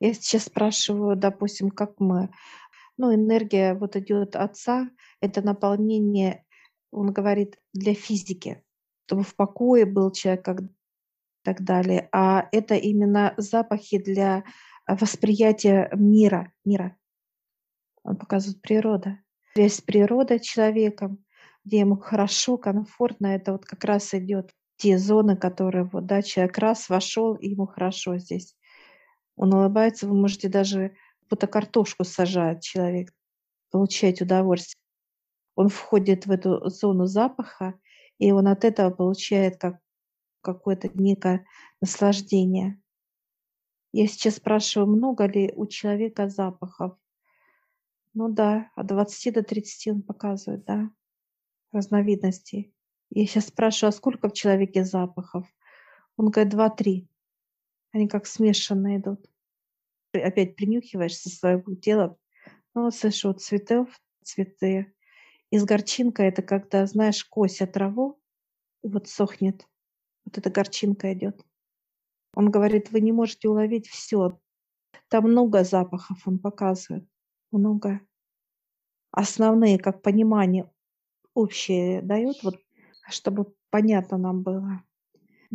Я 0.00 0.14
сейчас 0.14 0.44
спрашиваю, 0.44 1.16
допустим, 1.16 1.70
как 1.70 1.98
мы. 1.98 2.30
Ну, 2.96 3.14
энергия 3.14 3.74
вот 3.74 3.96
идет 3.96 4.36
отца, 4.36 4.88
это 5.20 5.42
наполнение, 5.42 6.44
он 6.90 7.12
говорит, 7.12 7.58
для 7.72 7.94
физики, 7.94 8.62
чтобы 9.06 9.22
в 9.22 9.34
покое 9.34 9.84
был 9.84 10.10
человек, 10.10 10.44
как 10.44 10.60
так 11.46 11.62
далее. 11.62 12.08
А 12.12 12.48
это 12.50 12.74
именно 12.74 13.32
запахи 13.36 13.98
для 13.98 14.42
восприятия 14.88 15.88
мира, 15.94 16.52
мира. 16.64 16.96
Он 18.02 18.16
показывает 18.16 18.60
природа. 18.60 19.20
Связь 19.54 19.76
с 19.76 19.80
природой 19.80 20.40
человеком, 20.40 21.24
где 21.64 21.78
ему 21.80 21.96
хорошо, 21.96 22.58
комфортно, 22.58 23.28
это 23.28 23.52
вот 23.52 23.64
как 23.64 23.84
раз 23.84 24.12
идет 24.12 24.50
те 24.76 24.98
зоны, 24.98 25.36
которые 25.36 25.84
вот, 25.84 26.06
да, 26.06 26.20
человек 26.20 26.58
раз 26.58 26.88
вошел, 26.88 27.38
ему 27.38 27.66
хорошо 27.66 28.18
здесь. 28.18 28.56
Он 29.36 29.54
улыбается, 29.54 30.06
вы 30.06 30.14
можете 30.14 30.48
даже 30.48 30.96
будто 31.28 31.46
картошку 31.46 32.04
сажает 32.04 32.62
человек, 32.62 33.12
получать 33.70 34.22
удовольствие. 34.22 34.80
Он 35.54 35.68
входит 35.68 36.26
в 36.26 36.30
эту 36.30 36.68
зону 36.68 37.06
запаха, 37.06 37.78
и 38.18 38.32
он 38.32 38.48
от 38.48 38.64
этого 38.64 38.90
получает 38.90 39.58
как 39.58 39.80
какое-то 40.42 40.88
некое 40.94 41.44
наслаждение. 41.80 42.80
Я 43.92 44.06
сейчас 44.06 44.36
спрашиваю, 44.36 44.88
много 44.88 45.26
ли 45.26 45.52
у 45.56 45.66
человека 45.66 46.28
запахов? 46.28 46.96
Ну 48.14 48.28
да, 48.28 48.70
от 48.76 48.86
20 48.86 49.34
до 49.34 49.42
30 49.42 49.88
он 49.88 50.02
показывает, 50.02 50.64
да, 50.64 50.90
разновидностей. 51.72 52.72
Я 53.10 53.26
сейчас 53.26 53.46
спрашиваю, 53.46 53.88
а 53.88 53.92
сколько 53.92 54.28
в 54.28 54.32
человеке 54.32 54.84
запахов? 54.84 55.46
Он 56.16 56.30
говорит, 56.30 56.52
два-три. 56.52 57.08
Они 57.96 58.08
как 58.08 58.26
смешанные 58.26 58.98
идут. 58.98 59.24
Опять 60.12 60.54
принюхиваешься 60.54 61.30
своего 61.30 61.74
тела. 61.76 62.18
Ну, 62.74 62.82
вот 62.82 62.94
слышу, 62.94 63.28
вот 63.28 63.40
цветов, 63.40 63.88
цветы. 64.22 64.92
Из 65.50 65.64
горчинка 65.64 66.22
это 66.22 66.42
когда, 66.42 66.84
знаешь, 66.84 67.24
косят 67.24 67.72
траву, 67.72 68.20
и 68.82 68.88
вот 68.88 69.08
сохнет. 69.08 69.66
Вот 70.26 70.36
эта 70.36 70.50
горчинка 70.50 71.14
идет. 71.14 71.42
Он 72.34 72.50
говорит, 72.50 72.90
вы 72.90 73.00
не 73.00 73.12
можете 73.12 73.48
уловить 73.48 73.88
все. 73.88 74.38
Там 75.08 75.24
много 75.24 75.64
запахов, 75.64 76.18
он 76.26 76.38
показывает. 76.38 77.08
Много. 77.50 78.02
Основные, 79.10 79.78
как 79.78 80.02
понимание 80.02 80.70
общее 81.32 82.02
дает, 82.02 82.42
вот, 82.42 82.56
чтобы 83.08 83.54
понятно 83.70 84.18
нам 84.18 84.42
было. 84.42 84.82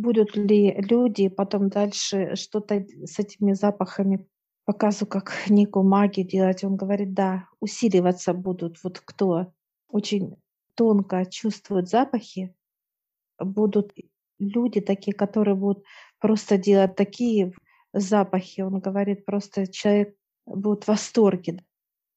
Будут 0.02 0.36
ли 0.36 0.74
люди 0.78 1.28
потом 1.28 1.68
дальше 1.68 2.34
что-то 2.34 2.84
с 3.04 3.20
этими 3.20 3.52
запахами 3.52 4.26
показываю, 4.64 5.08
как 5.08 5.32
некую 5.48 5.84
магию 5.84 6.26
делать. 6.26 6.64
Он 6.64 6.76
говорит, 6.76 7.14
да, 7.14 7.48
усиливаться 7.60 8.34
будут. 8.34 8.82
Вот 8.82 8.98
кто 8.98 9.52
очень 9.88 10.36
тонко 10.74 11.24
чувствует 11.26 11.88
запахи, 11.88 12.52
будут 13.38 13.92
люди 14.40 14.80
такие, 14.80 15.14
которые 15.14 15.54
будут 15.54 15.84
просто 16.18 16.58
делать 16.58 16.96
такие 16.96 17.52
запахи. 17.92 18.62
Он 18.62 18.80
говорит, 18.80 19.24
просто 19.24 19.68
человек 19.68 20.16
будет 20.46 20.82
в 20.82 20.88
восторге. 20.88 21.64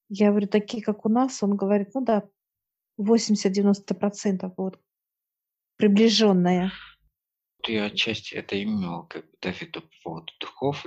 Я 0.08 0.30
говорю, 0.30 0.48
такие, 0.48 0.82
как 0.82 1.06
у 1.06 1.08
нас, 1.08 1.40
он 1.42 1.56
говорит, 1.56 1.90
ну 1.94 2.04
да, 2.04 2.28
80-90% 3.00 4.52
будут 4.56 4.80
приближенные. 5.76 6.72
Я 7.66 7.86
отчасти 7.86 8.34
это 8.34 8.62
имел, 8.62 9.06
как 9.06 9.24
бы, 9.30 9.36
да, 9.40 9.52
в 9.52 10.02
поводу 10.02 10.32
духов, 10.40 10.84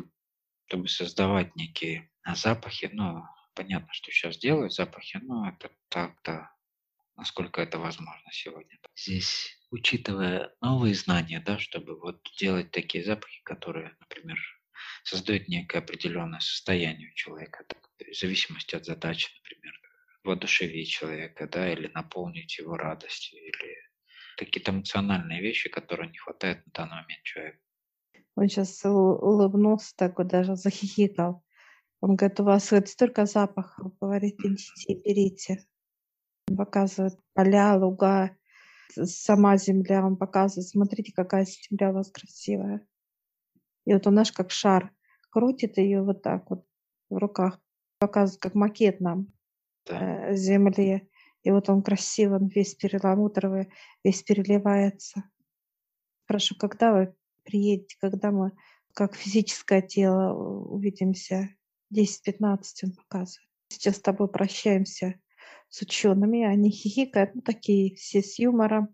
чтобы 0.67 0.87
создавать 0.87 1.55
некие 1.55 2.11
а, 2.23 2.35
запахи. 2.35 2.89
Ну, 2.93 3.23
понятно, 3.55 3.91
что 3.91 4.11
сейчас 4.11 4.37
делают 4.37 4.73
запахи, 4.73 5.19
но 5.21 5.49
это 5.49 5.71
так-то, 5.89 6.51
насколько 7.15 7.61
это 7.61 7.79
возможно 7.79 8.31
сегодня. 8.31 8.77
Здесь, 8.95 9.57
учитывая 9.71 10.55
новые 10.61 10.95
знания, 10.95 11.41
да, 11.45 11.59
чтобы 11.59 11.99
вот 11.99 12.21
делать 12.39 12.71
такие 12.71 13.03
запахи, 13.03 13.41
которые, 13.43 13.95
например, 13.99 14.37
создают 15.03 15.47
некое 15.47 15.79
определенное 15.79 16.39
состояние 16.39 17.09
у 17.09 17.15
человека, 17.15 17.65
так, 17.67 17.89
в 17.99 18.15
зависимости 18.15 18.75
от 18.75 18.85
задачи, 18.85 19.29
например, 19.41 19.73
воодушевить 20.23 20.89
человека, 20.89 21.47
да, 21.47 21.71
или 21.71 21.87
наполнить 21.87 22.57
его 22.57 22.77
радостью, 22.77 23.39
или 23.39 23.88
какие-то 24.45 24.71
эмоциональные 24.71 25.41
вещи, 25.41 25.69
которые 25.69 26.09
не 26.09 26.17
хватает 26.17 26.65
на 26.65 26.71
данный 26.73 27.01
момент 27.01 27.23
человеку. 27.23 27.59
Он 28.35 28.47
сейчас 28.47 28.83
улыбнулся, 28.85 29.93
так 29.95 30.17
вот 30.17 30.27
даже 30.27 30.55
захихикал. 30.55 31.43
Он 32.01 32.15
говорит, 32.15 32.39
у 32.39 32.43
вас 32.43 32.71
вот 32.71 32.87
столько 32.87 33.25
запахов, 33.25 33.91
говорит, 33.99 34.35
идите, 34.39 34.95
берите. 35.03 35.65
Он 36.49 36.55
показывает 36.55 37.19
поля, 37.33 37.75
луга, 37.75 38.37
сама 38.93 39.57
земля, 39.57 40.05
он 40.05 40.15
показывает, 40.15 40.69
смотрите, 40.69 41.11
какая 41.13 41.45
земля 41.45 41.91
у 41.91 41.95
вас 41.95 42.09
красивая. 42.11 42.87
И 43.85 43.93
вот 43.93 44.07
он 44.07 44.15
наш 44.15 44.31
как 44.31 44.51
шар 44.51 44.91
крутит 45.29 45.77
ее 45.77 46.01
вот 46.01 46.21
так 46.21 46.49
вот 46.49 46.65
в 47.09 47.17
руках, 47.17 47.59
показывает, 47.99 48.41
как 48.41 48.55
макет 48.55 49.01
нам 49.01 49.27
Да. 49.85 50.29
э, 50.29 50.35
земли. 50.35 51.08
И 51.43 51.51
вот 51.51 51.69
он 51.69 51.81
красивый, 51.81 52.39
он 52.39 52.47
весь 52.47 52.75
перламутровый, 52.75 53.71
весь 54.03 54.23
переливается. 54.23 55.23
Прошу, 56.27 56.55
когда 56.55 56.93
вы 56.93 57.15
приедете, 57.43 57.95
когда 57.99 58.31
мы 58.31 58.51
как 58.93 59.15
физическое 59.15 59.81
тело 59.81 60.33
увидимся? 60.33 61.49
10-15 61.93 62.63
он 62.83 62.91
показывает. 62.91 63.49
Сейчас 63.69 63.97
с 63.97 64.01
тобой 64.01 64.27
прощаемся 64.27 65.19
с 65.69 65.81
учеными, 65.81 66.43
они 66.43 66.71
хихикают, 66.71 67.35
ну 67.35 67.41
такие 67.41 67.95
все 67.95 68.21
с 68.21 68.39
юмором, 68.39 68.89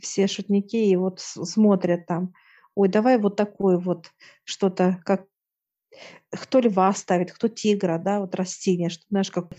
все 0.00 0.26
шутники, 0.26 0.76
и 0.76 0.96
вот 0.96 1.20
смотрят 1.20 2.06
там, 2.06 2.32
ой, 2.74 2.88
давай 2.88 3.18
вот 3.18 3.36
такое 3.36 3.78
вот 3.78 4.10
что-то, 4.44 5.00
как 5.04 5.26
кто 6.30 6.60
льва 6.60 6.92
ставит, 6.94 7.32
кто 7.32 7.48
тигра, 7.48 7.98
да, 7.98 8.20
вот 8.20 8.34
растение, 8.34 8.88
что, 8.88 9.04
знаешь, 9.10 9.30
как 9.30 9.52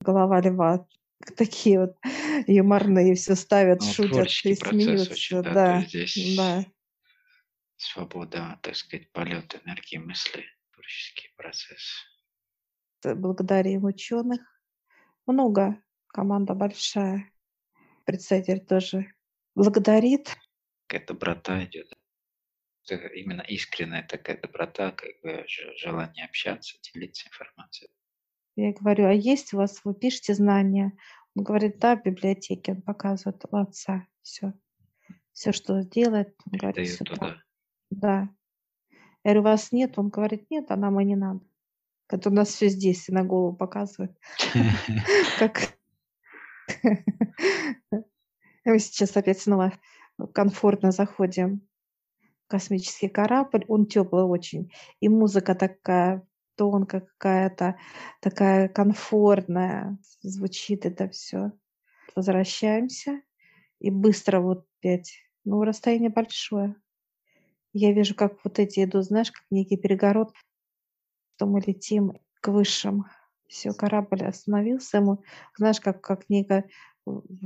голова 0.00 0.40
льва, 0.40 0.86
такие 1.36 1.80
вот 1.80 1.96
юморные 2.46 3.14
все 3.14 3.34
ставят, 3.34 3.80
Ну, 3.80 3.86
шутят 3.92 4.28
и 4.44 4.54
смеются, 4.54 5.12
очень, 5.12 5.42
да, 5.42 5.52
да, 5.52 5.80
здесь 5.82 6.36
да. 6.36 6.64
свобода, 7.76 8.58
так 8.62 8.76
сказать, 8.76 9.10
полет 9.12 9.60
энергии 9.64 9.98
мысли, 9.98 10.44
творческий 10.72 11.28
процесс. 11.36 12.04
Благодарим 13.02 13.84
ученых. 13.84 14.40
Много 15.26 15.82
Команда 16.16 16.54
большая. 16.54 17.30
Представитель 18.06 18.64
тоже 18.64 19.12
благодарит. 19.54 20.34
Какая 20.86 21.06
доброта 21.06 21.62
идет. 21.64 21.92
Это 22.88 23.08
именно 23.08 23.42
искренняя 23.42 24.02
такая 24.02 24.40
доброта, 24.40 24.92
как 24.92 25.10
бы 25.22 25.44
желание 25.76 26.24
общаться, 26.24 26.78
делиться 26.80 27.28
информацией. 27.28 27.90
Я 28.56 28.72
говорю, 28.72 29.06
а 29.06 29.12
есть 29.12 29.52
у 29.52 29.58
вас, 29.58 29.80
вы 29.84 29.94
пишете 29.94 30.34
знания? 30.34 30.92
Он 31.34 31.44
говорит, 31.44 31.78
да, 31.78 31.96
в 31.96 32.02
библиотеке. 32.02 32.72
Он 32.72 32.82
показывает 32.82 33.44
у 33.50 33.56
отца 33.56 34.06
все. 34.22 34.54
Все, 35.32 35.52
что 35.52 35.84
делает, 35.84 36.34
он 36.50 36.58
говорит, 36.58 36.88
все 36.88 37.04
туда. 37.04 37.36
Да. 37.90 38.30
Я 39.22 39.32
говорю, 39.32 39.40
у 39.40 39.44
вас 39.44 39.72
нет? 39.72 39.98
Он 39.98 40.08
говорит, 40.08 40.50
нет, 40.50 40.70
а 40.70 40.76
нам 40.76 40.98
и 40.98 41.04
не 41.04 41.16
надо. 41.16 41.40
Это 42.08 42.30
у 42.30 42.32
нас 42.32 42.48
все 42.48 42.68
здесь, 42.68 43.08
и 43.08 43.12
на 43.12 43.24
голову 43.24 43.54
показывает. 43.54 44.16
Как 45.38 45.76
мы 48.64 48.78
сейчас 48.78 49.16
опять 49.16 49.40
снова 49.40 49.72
комфортно 50.32 50.90
заходим 50.90 51.60
в 52.44 52.48
космический 52.48 53.08
корабль. 53.08 53.64
Он 53.68 53.86
теплый 53.86 54.24
очень. 54.24 54.72
И 55.00 55.08
музыка 55.08 55.54
такая 55.54 56.26
тонкая 56.56 57.02
какая-то, 57.02 57.78
такая 58.20 58.68
комфортная. 58.68 59.98
Звучит 60.22 60.86
это 60.86 61.08
все. 61.08 61.52
Возвращаемся. 62.14 63.20
И 63.78 63.90
быстро 63.90 64.40
вот 64.40 64.66
опять. 64.78 65.18
Ну, 65.44 65.62
расстояние 65.62 66.10
большое. 66.10 66.76
Я 67.72 67.92
вижу, 67.92 68.14
как 68.14 68.38
вот 68.42 68.58
эти 68.58 68.82
идут, 68.84 69.04
знаешь, 69.04 69.30
как 69.30 69.44
некий 69.50 69.76
перегород, 69.76 70.32
что 71.36 71.46
мы 71.46 71.60
летим 71.60 72.14
к 72.40 72.48
высшим. 72.48 73.04
Все, 73.46 73.72
корабль 73.72 74.24
остановился, 74.24 74.96
ему, 74.96 75.22
знаешь, 75.56 75.80
как, 75.80 76.00
как 76.00 76.28
некая, 76.28 76.68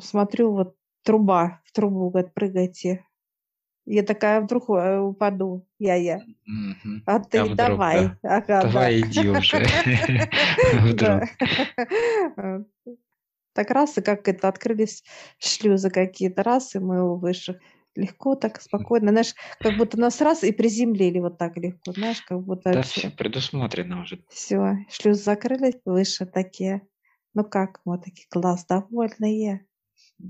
смотрю, 0.03 0.53
вот 0.53 0.77
труба, 1.03 1.61
в 1.65 1.73
трубу, 1.73 2.11
говорит, 2.11 2.33
прыгайте. 2.33 3.05
Я 3.93 4.05
такая, 4.05 4.41
вдруг 4.41 4.71
э, 4.71 5.01
упаду, 5.01 5.67
я-я. 5.81 6.21
Мгм. 6.47 7.03
А 7.07 7.19
ты 7.19 7.39
А 7.39 7.45
вдруг, 7.45 7.57
давай. 7.57 7.97
да? 8.23 8.37
Ага, 8.37 8.47
да. 8.47 8.63
Давай 8.63 9.01
иди 9.01 9.29
уже. 9.29 9.67
Вдруг. 10.85 11.23
Да. 12.37 12.65
Так 13.53 13.71
раз, 13.73 13.99
и 13.99 14.01
как 14.01 14.29
это, 14.29 14.47
открылись 14.47 15.03
шлюзы 15.41 15.91
какие-то, 15.91 16.45
раз, 16.45 16.77
и 16.77 16.79
мы 16.79 17.19
высших. 17.19 17.57
Легко, 17.97 18.37
так 18.37 18.61
спокойно, 18.63 19.11
знаешь, 19.11 19.35
как 19.61 19.77
будто 19.77 19.99
нас 19.99 20.21
раз 20.21 20.45
и 20.45 20.53
приземлили 20.53 21.19
вот 21.19 21.39
так 21.39 21.57
легко, 21.57 21.91
знаешь, 21.91 22.23
как 22.23 22.41
будто 22.41 22.71
Да, 22.73 22.83
все 22.83 23.11
предусмотрено 23.11 24.03
уже. 24.03 24.23
Все, 24.29 24.77
шлюз 24.89 25.19
закрылись, 25.19 25.81
выше 25.85 26.27
такие. 26.27 26.83
Ну 27.35 27.43
как, 27.43 27.81
мы 27.85 27.99
такие 27.99 28.29
класс, 28.31 28.65
довольные. 28.67 29.67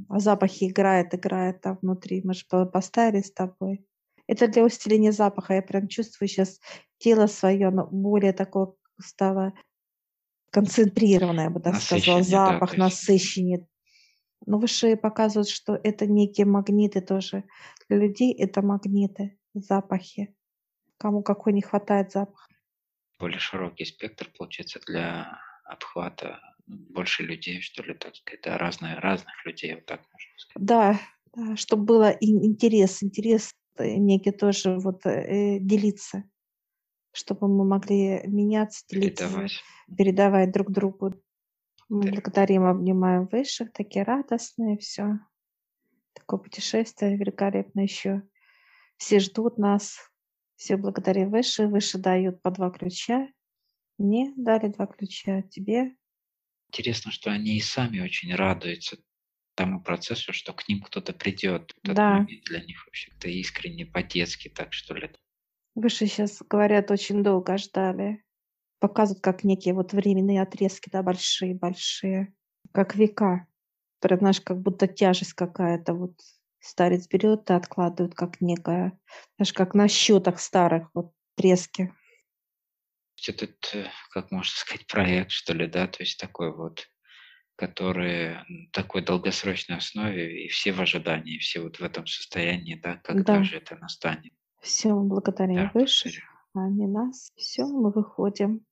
А 0.09 0.18
запахи 0.18 0.64
играет, 0.68 1.14
играет 1.14 1.61
там 1.61 1.79
внутри. 1.83 2.22
Мы 2.24 2.35
же 2.35 2.44
по- 2.48 2.66
поставили 2.66 3.22
с 3.22 3.33
тобой. 3.33 3.87
Это 4.26 4.46
для 4.48 4.64
усиления 4.64 5.12
запаха. 5.12 5.55
Я 5.55 5.62
прям 5.62 5.88
чувствую 5.88 6.29
сейчас 6.29 6.61
тело 6.98 7.26
свое, 7.26 7.68
оно 7.68 7.87
более 7.87 8.33
такое 8.33 8.72
стало 9.00 9.53
концентрированное, 10.50 11.44
я 11.44 11.50
бы 11.50 11.61
так 11.61 11.76
сказала. 11.76 12.18
Насыщеннее, 12.18 12.31
да, 12.38 12.46
Запах 12.53 12.70
есть. 12.70 12.79
насыщеннее. 12.79 13.66
Но 14.46 14.59
выше 14.59 14.96
показывают, 14.96 15.48
что 15.48 15.79
это 15.83 16.07
некие 16.07 16.46
магниты 16.46 17.00
тоже. 17.00 17.44
Для 17.88 17.98
людей 17.98 18.33
это 18.33 18.62
магниты, 18.62 19.38
запахи. 19.55 20.35
Кому 20.98 21.22
какой 21.22 21.53
не 21.53 21.62
хватает 21.62 22.12
запах. 22.12 22.48
Более 23.18 23.38
широкий 23.38 23.85
спектр, 23.85 24.31
получается, 24.37 24.81
для 24.87 25.38
обхвата 25.64 26.40
больше 26.71 27.23
людей, 27.23 27.61
что 27.61 27.83
ли, 27.83 27.95
так 27.95 28.15
сказать, 28.17 28.41
да, 28.43 28.59
разные, 28.59 28.99
разных 28.99 29.45
людей, 29.45 29.75
вот 29.75 29.87
так 29.87 30.01
можно 30.01 30.39
сказать. 30.39 30.67
Да, 30.67 31.01
да 31.35 31.57
чтобы 31.57 31.85
было 31.85 32.11
интерес, 32.21 33.03
интерес 33.03 33.55
э, 33.77 33.97
некий 33.97 34.31
тоже 34.33 34.79
вот 34.79 35.05
э, 35.07 35.59
делиться, 35.61 36.25
чтобы 37.13 37.49
мы 37.49 37.65
могли 37.65 38.23
меняться, 38.27 38.85
делиться, 38.89 39.25
Передавать. 39.25 39.63
передавать 39.97 40.53
друг 40.53 40.71
другу. 40.71 41.15
Мы 41.89 42.03
Да. 42.03 42.13
благодарим, 42.13 42.65
обнимаем 42.65 43.27
высших, 43.27 43.73
такие 43.73 44.05
радостные, 44.05 44.79
все. 44.79 45.19
Такое 46.13 46.39
путешествие 46.41 47.17
великолепно 47.17 47.81
еще. 47.81 48.23
Все 48.97 49.19
ждут 49.19 49.59
нас, 49.59 49.99
все 50.57 50.77
благодарим 50.77 51.31
выше, 51.31 51.67
выше 51.67 51.99
дают 51.99 52.43
по 52.43 52.51
два 52.51 52.71
ключа. 52.71 53.29
Мне 53.99 54.33
дали 54.37 54.69
два 54.69 54.87
ключа, 54.87 55.43
тебе. 55.43 55.97
Интересно, 56.73 57.11
что 57.11 57.33
они 57.33 57.57
и 57.57 57.61
сами 57.61 57.99
очень 57.99 58.33
радуются 58.33 58.97
тому 59.57 59.83
процессу, 59.83 60.33
что 60.33 60.53
к 60.53 60.69
ним 60.69 60.81
кто-то 60.83 61.13
придет. 61.13 61.73
Этот 61.83 61.97
Да. 61.97 62.07
момент 62.07 62.45
для 62.45 62.61
них 62.61 62.87
вообще-то 62.87 63.29
искренне, 63.29 63.87
по-детски, 63.87 64.49
так 64.49 64.73
что 64.73 64.95
ли. 64.95 65.11
Выше 65.77 66.07
сейчас 66.07 66.43
говорят, 66.49 66.91
очень 66.91 67.23
долго 67.23 67.57
ждали. 67.57 68.25
Показывают 68.81 69.23
как 69.23 69.45
некие 69.45 69.75
вот 69.75 69.93
временные 69.95 70.43
отрезки, 70.43 70.91
да, 70.91 71.03
большие-большие, 71.03 72.35
как 72.73 72.97
века. 72.97 73.47
Прям, 74.01 74.21
знаешь, 74.21 74.41
как 74.41 74.61
будто 74.63 74.89
тяжесть 74.89 75.35
какая-то 75.35 75.95
вот 75.95 76.15
старец 76.61 77.09
берет 77.09 77.51
и 77.51 77.55
откладывает 77.55 78.15
как 78.15 78.41
некая, 78.41 78.99
знаешь, 79.39 79.53
как 79.55 79.75
на 79.75 79.89
счетах 79.89 80.41
старых 80.41 80.91
вот 80.95 81.13
трески. 81.37 81.93
Этот, 83.29 83.71
э, 83.75 83.87
как 84.11 84.31
можно 84.31 84.51
сказать, 84.55 84.87
проект, 84.87 85.31
что 85.31 85.53
ли, 85.53 85.67
да, 85.67 85.87
то 85.87 86.03
есть 86.03 86.19
такой 86.19 86.55
вот, 86.55 86.89
который 87.57 88.35
на 88.49 88.71
такой 88.73 89.03
долгосрочной 89.03 89.77
основе, 89.77 90.45
и 90.45 90.49
все 90.49 90.73
в 90.73 90.81
ожидании, 90.81 91.39
все 91.39 91.61
вот 91.61 91.79
в 91.79 91.83
этом 91.83 92.07
состоянии, 92.07 92.75
да, 92.77 92.97
когда 92.97 93.37
Да. 93.39 93.43
же 93.45 93.57
это 93.57 93.77
настанет. 93.77 94.33
Все, 94.63 94.95
мы 94.95 95.05
благодарим 95.09 95.57
Да, 95.57 95.71
благодарю. 95.75 96.23
а 96.55 96.69
не 96.69 96.87
нас. 96.87 97.31
Все, 97.37 97.67
мы 97.67 97.91
выходим. 97.91 98.65